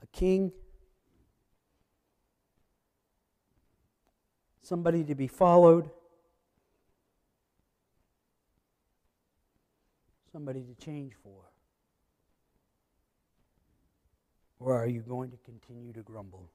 A 0.03 0.07
king? 0.09 0.51
Somebody 4.63 5.05
to 5.05 5.15
be 5.15 5.29
followed? 5.29 5.91
Somebody 10.39 10.63
to 10.63 10.85
change 10.85 11.15
for? 11.21 11.51
Or 14.61 14.81
are 14.81 14.87
you 14.87 15.01
going 15.01 15.33
to 15.33 15.37
continue 15.39 15.93
to 15.93 16.03
grumble? 16.03 16.49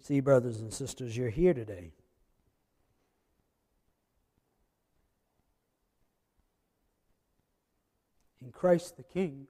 See, 0.00 0.20
brothers 0.20 0.62
and 0.62 0.72
sisters, 0.72 1.14
you're 1.14 1.28
here 1.28 1.52
today. 1.52 1.92
In 8.42 8.50
Christ 8.50 8.96
the 8.96 9.02
King, 9.02 9.46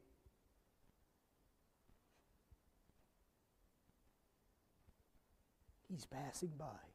He's 5.88 6.04
passing 6.04 6.50
by. 6.58 6.89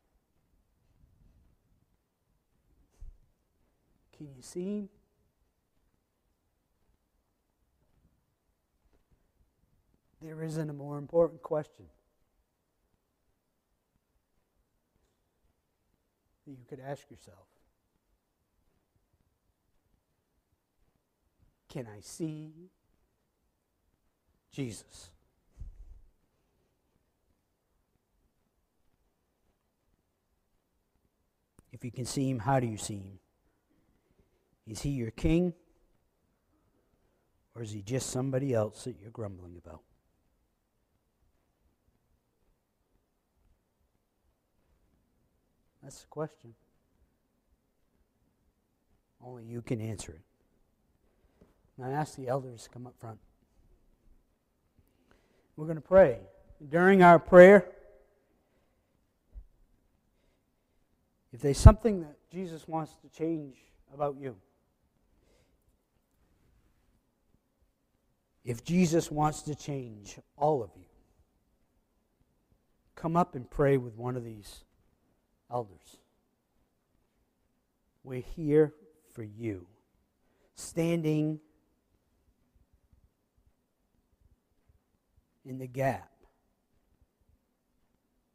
Can 4.18 4.28
you 4.28 4.42
see 4.42 4.88
there 10.22 10.42
isn't 10.42 10.70
a 10.70 10.74
more 10.74 10.98
important 10.98 11.42
question 11.42 11.86
that 16.46 16.52
you 16.52 16.66
could 16.68 16.80
ask 16.80 17.10
yourself. 17.10 17.46
Can 21.70 21.88
I 21.88 22.00
see 22.00 22.52
Jesus? 24.52 25.10
If 31.74 31.84
you 31.84 31.92
can 31.92 32.06
see 32.06 32.30
him, 32.30 32.40
how 32.40 32.62
do 32.62 32.68
you 32.68 32.78
see 32.78 32.96
him? 32.96 33.20
Is 34.68 34.82
he 34.82 34.90
your 34.90 35.12
king? 35.12 35.54
Or 37.56 37.62
is 37.62 37.72
he 37.72 37.82
just 37.82 38.10
somebody 38.10 38.54
else 38.54 38.84
that 38.84 38.98
you're 39.00 39.12
grumbling 39.12 39.58
about? 39.64 39.82
That's 45.82 46.02
the 46.02 46.08
question. 46.08 46.54
Only 49.24 49.44
you 49.44 49.62
can 49.62 49.80
answer 49.80 50.12
it. 50.14 50.22
And 51.78 51.86
I 51.86 51.92
ask 51.92 52.16
the 52.16 52.28
elders 52.28 52.64
to 52.64 52.70
come 52.70 52.88
up 52.88 52.96
front. 53.00 53.20
We're 55.56 55.66
going 55.66 55.78
to 55.78 55.82
pray. 55.82 56.20
During 56.70 57.04
our 57.04 57.20
prayer, 57.20 57.70
if 61.32 61.42
there's 61.42 61.58
something 61.58 62.02
that 62.02 62.18
Jesus 62.32 62.68
wants 62.68 62.94
to 63.02 63.10
change 63.10 63.56
about 63.94 64.16
you, 64.20 64.36
If 68.46 68.64
Jesus 68.64 69.10
wants 69.10 69.42
to 69.44 69.56
change 69.56 70.20
all 70.38 70.62
of 70.62 70.70
you, 70.78 70.86
come 72.94 73.18
up 73.18 73.34
and 73.34 73.50
pray 73.50 73.78
with 73.78 73.98
one 73.98 74.16
of 74.16 74.24
these 74.24 74.64
elders. 75.52 75.98
We're 78.04 78.22
here 78.22 78.72
for 79.14 79.24
you. 79.24 79.66
Standing 80.54 81.40
in 85.44 85.58
the 85.58 85.68
gap 85.68 86.12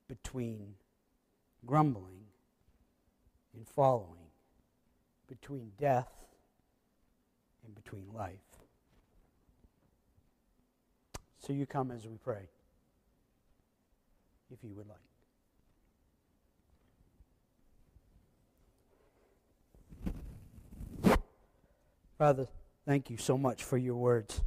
between 0.09 0.75
grumbling 1.65 2.25
and 3.55 3.67
following, 3.67 4.27
between 5.29 5.71
death 5.79 6.11
and 7.65 7.75
between 7.77 8.07
life. 8.13 8.50
So 11.41 11.55
you 11.55 11.67
come 11.67 11.91
as 11.91 12.07
we 12.07 12.19
pray, 12.19 12.49
if 14.53 14.63
you 14.63 14.75
would 14.75 14.87
like. 14.87 14.99
Father, 22.19 22.47
thank 22.87 23.09
you 23.09 23.17
so 23.17 23.39
much 23.39 23.65
for 23.65 23.79
your 23.79 23.95
words. 23.95 24.43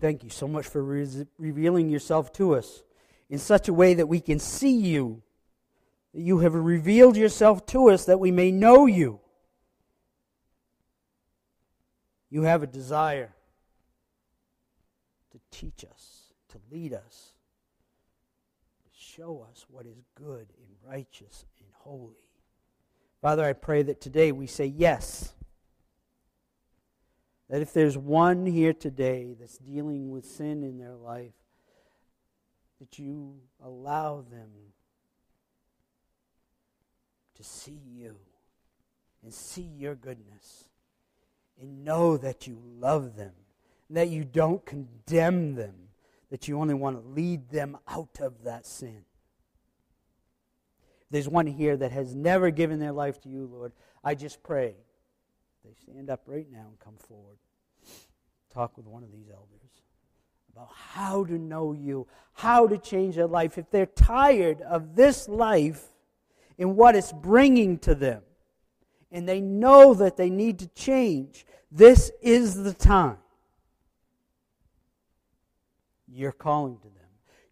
Thank 0.00 0.24
you 0.24 0.30
so 0.30 0.48
much 0.48 0.66
for 0.66 0.82
re- 0.82 1.26
revealing 1.36 1.90
yourself 1.90 2.32
to 2.34 2.54
us 2.54 2.82
in 3.28 3.38
such 3.38 3.68
a 3.68 3.74
way 3.74 3.92
that 3.92 4.06
we 4.06 4.20
can 4.20 4.38
see 4.38 4.74
you. 4.74 5.22
That 6.14 6.22
you 6.22 6.38
have 6.38 6.54
revealed 6.54 7.18
yourself 7.18 7.66
to 7.66 7.90
us 7.90 8.06
that 8.06 8.18
we 8.18 8.30
may 8.30 8.50
know 8.50 8.86
you. 8.86 9.20
You 12.30 12.42
have 12.44 12.62
a 12.62 12.66
desire 12.66 13.34
to 15.32 15.40
teach 15.50 15.84
us, 15.84 16.32
to 16.48 16.58
lead 16.70 16.92
us, 16.92 17.32
to 18.84 18.90
show 18.92 19.46
us 19.50 19.66
what 19.68 19.86
is 19.86 20.02
good 20.14 20.52
and 20.58 20.90
righteous 20.90 21.44
and 21.58 21.68
holy. 21.74 22.16
Father, 23.20 23.44
I 23.44 23.52
pray 23.52 23.82
that 23.82 24.00
today 24.00 24.32
we 24.32 24.46
say 24.46 24.66
yes. 24.66 25.34
That 27.48 27.62
if 27.62 27.72
there's 27.72 27.98
one 27.98 28.46
here 28.46 28.72
today 28.72 29.34
that's 29.38 29.58
dealing 29.58 30.10
with 30.10 30.24
sin 30.24 30.62
in 30.62 30.78
their 30.78 30.94
life, 30.94 31.34
that 32.78 32.98
you 32.98 33.40
allow 33.62 34.22
them 34.22 34.50
to 37.36 37.44
see 37.44 37.80
you 37.92 38.16
and 39.22 39.34
see 39.34 39.62
your 39.62 39.94
goodness 39.94 40.68
and 41.60 41.84
know 41.84 42.16
that 42.16 42.46
you 42.46 42.58
love 42.78 43.16
them, 43.16 43.32
that 43.90 44.08
you 44.08 44.24
don't 44.24 44.64
condemn 44.64 45.54
them, 45.54 45.74
that 46.30 46.48
you 46.48 46.60
only 46.60 46.74
want 46.74 47.02
to 47.02 47.08
lead 47.08 47.50
them 47.50 47.76
out 47.88 48.18
of 48.20 48.44
that 48.44 48.66
sin 48.66 49.04
there's 51.10 51.28
one 51.28 51.46
here 51.46 51.76
that 51.76 51.92
has 51.92 52.14
never 52.14 52.50
given 52.50 52.78
their 52.78 52.92
life 52.92 53.20
to 53.22 53.28
you, 53.28 53.48
Lord, 53.52 53.72
I 54.02 54.14
just 54.14 54.42
pray 54.42 54.74
they 55.64 55.74
stand 55.74 56.08
up 56.08 56.22
right 56.26 56.46
now 56.50 56.66
and 56.68 56.78
come 56.78 56.96
forward. 56.96 57.36
Talk 58.52 58.76
with 58.76 58.86
one 58.86 59.02
of 59.02 59.12
these 59.12 59.28
elders 59.28 59.60
about 60.52 60.70
how 60.74 61.24
to 61.24 61.38
know 61.38 61.72
you, 61.72 62.06
how 62.32 62.66
to 62.66 62.78
change 62.78 63.16
their 63.16 63.26
life. 63.26 63.58
If 63.58 63.70
they're 63.70 63.86
tired 63.86 64.62
of 64.62 64.96
this 64.96 65.28
life 65.28 65.84
and 66.58 66.76
what 66.76 66.96
it's 66.96 67.12
bringing 67.12 67.78
to 67.80 67.94
them, 67.94 68.22
and 69.12 69.28
they 69.28 69.40
know 69.40 69.94
that 69.94 70.16
they 70.16 70.30
need 70.30 70.60
to 70.60 70.68
change, 70.68 71.44
this 71.70 72.10
is 72.22 72.62
the 72.62 72.72
time. 72.72 73.18
You're 76.12 76.32
calling 76.32 76.78
to 76.78 76.88
them 76.88 77.00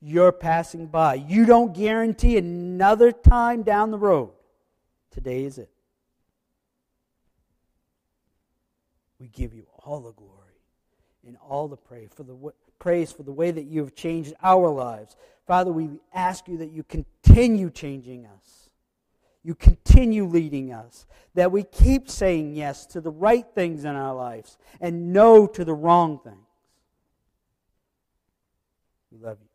you're 0.01 0.33
passing 0.33 0.87
by. 0.87 1.15
You 1.15 1.45
don't 1.45 1.75
guarantee 1.75 2.37
another 2.37 3.13
time 3.13 3.63
down 3.63 3.91
the 3.91 3.99
road. 3.99 4.31
Today 5.11 5.45
is 5.45 5.59
it. 5.59 5.71
We 9.19 9.29
give 9.29 9.53
you 9.55 9.67
all 9.85 10.01
the 10.01 10.13
glory 10.13 10.35
and 11.27 11.37
all 11.49 11.67
the 11.67 11.77
praise 11.77 12.11
for 12.15 12.23
the 12.23 12.37
praise 12.79 13.11
for 13.11 13.25
the 13.25 13.33
way 13.33 13.51
that 13.51 13.65
you 13.65 13.81
have 13.81 13.95
changed 13.97 14.35
our 14.41 14.69
lives. 14.71 15.17
Father, 15.47 15.73
we 15.73 15.91
ask 16.15 16.47
you 16.47 16.59
that 16.59 16.71
you 16.71 16.85
continue 16.85 17.71
changing 17.71 18.27
us. 18.27 18.71
You 19.43 19.57
continue 19.57 20.27
leading 20.27 20.73
us. 20.73 21.07
That 21.35 21.51
we 21.51 21.65
keep 21.65 22.09
saying 22.09 22.55
yes 22.55 22.87
to 22.87 23.01
the 23.01 23.11
right 23.11 23.47
things 23.57 23.85
in 23.85 23.97
our 23.97 24.15
lives 24.15 24.59
and 24.81 25.13
no 25.13 25.49
to 25.49 25.65
the 25.65 25.75
wrong 25.75 26.21
things. 26.23 26.48
We 29.19 29.27
love 29.27 29.39
you. 29.41 29.49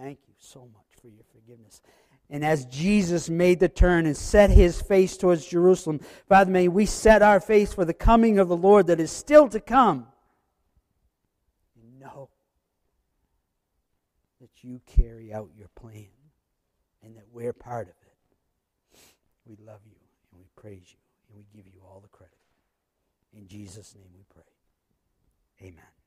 Thank 0.00 0.18
you 0.26 0.34
so 0.38 0.68
much 0.72 1.00
for 1.00 1.08
your 1.08 1.24
forgiveness. 1.32 1.80
And 2.30 2.44
as 2.44 2.64
Jesus 2.66 3.28
made 3.28 3.60
the 3.60 3.68
turn 3.68 4.06
and 4.06 4.16
set 4.16 4.50
his 4.50 4.80
face 4.80 5.16
towards 5.16 5.46
Jerusalem, 5.46 6.00
Father, 6.28 6.50
may 6.50 6.68
we 6.68 6.86
set 6.86 7.22
our 7.22 7.38
face 7.38 7.72
for 7.72 7.84
the 7.84 7.94
coming 7.94 8.38
of 8.38 8.48
the 8.48 8.56
Lord 8.56 8.86
that 8.88 8.98
is 8.98 9.12
still 9.12 9.48
to 9.48 9.60
come. 9.60 10.06
And 11.80 12.00
know 12.00 12.30
that 14.40 14.64
you 14.64 14.80
carry 14.86 15.32
out 15.32 15.50
your 15.56 15.68
plan 15.76 16.06
and 17.02 17.16
that 17.16 17.26
we're 17.30 17.52
part 17.52 17.88
of 17.88 17.94
it. 17.94 18.98
We 19.44 19.56
love 19.64 19.80
you 19.84 19.98
and 20.32 20.40
we 20.40 20.46
praise 20.56 20.86
you 20.88 20.98
and 21.28 21.36
we 21.36 21.46
give 21.54 21.72
you 21.72 21.80
all 21.86 22.00
the 22.00 22.08
credit. 22.08 22.38
In 23.36 23.46
Jesus' 23.46 23.94
name 23.94 24.08
we 24.16 24.24
pray. 24.30 25.68
Amen. 25.68 25.93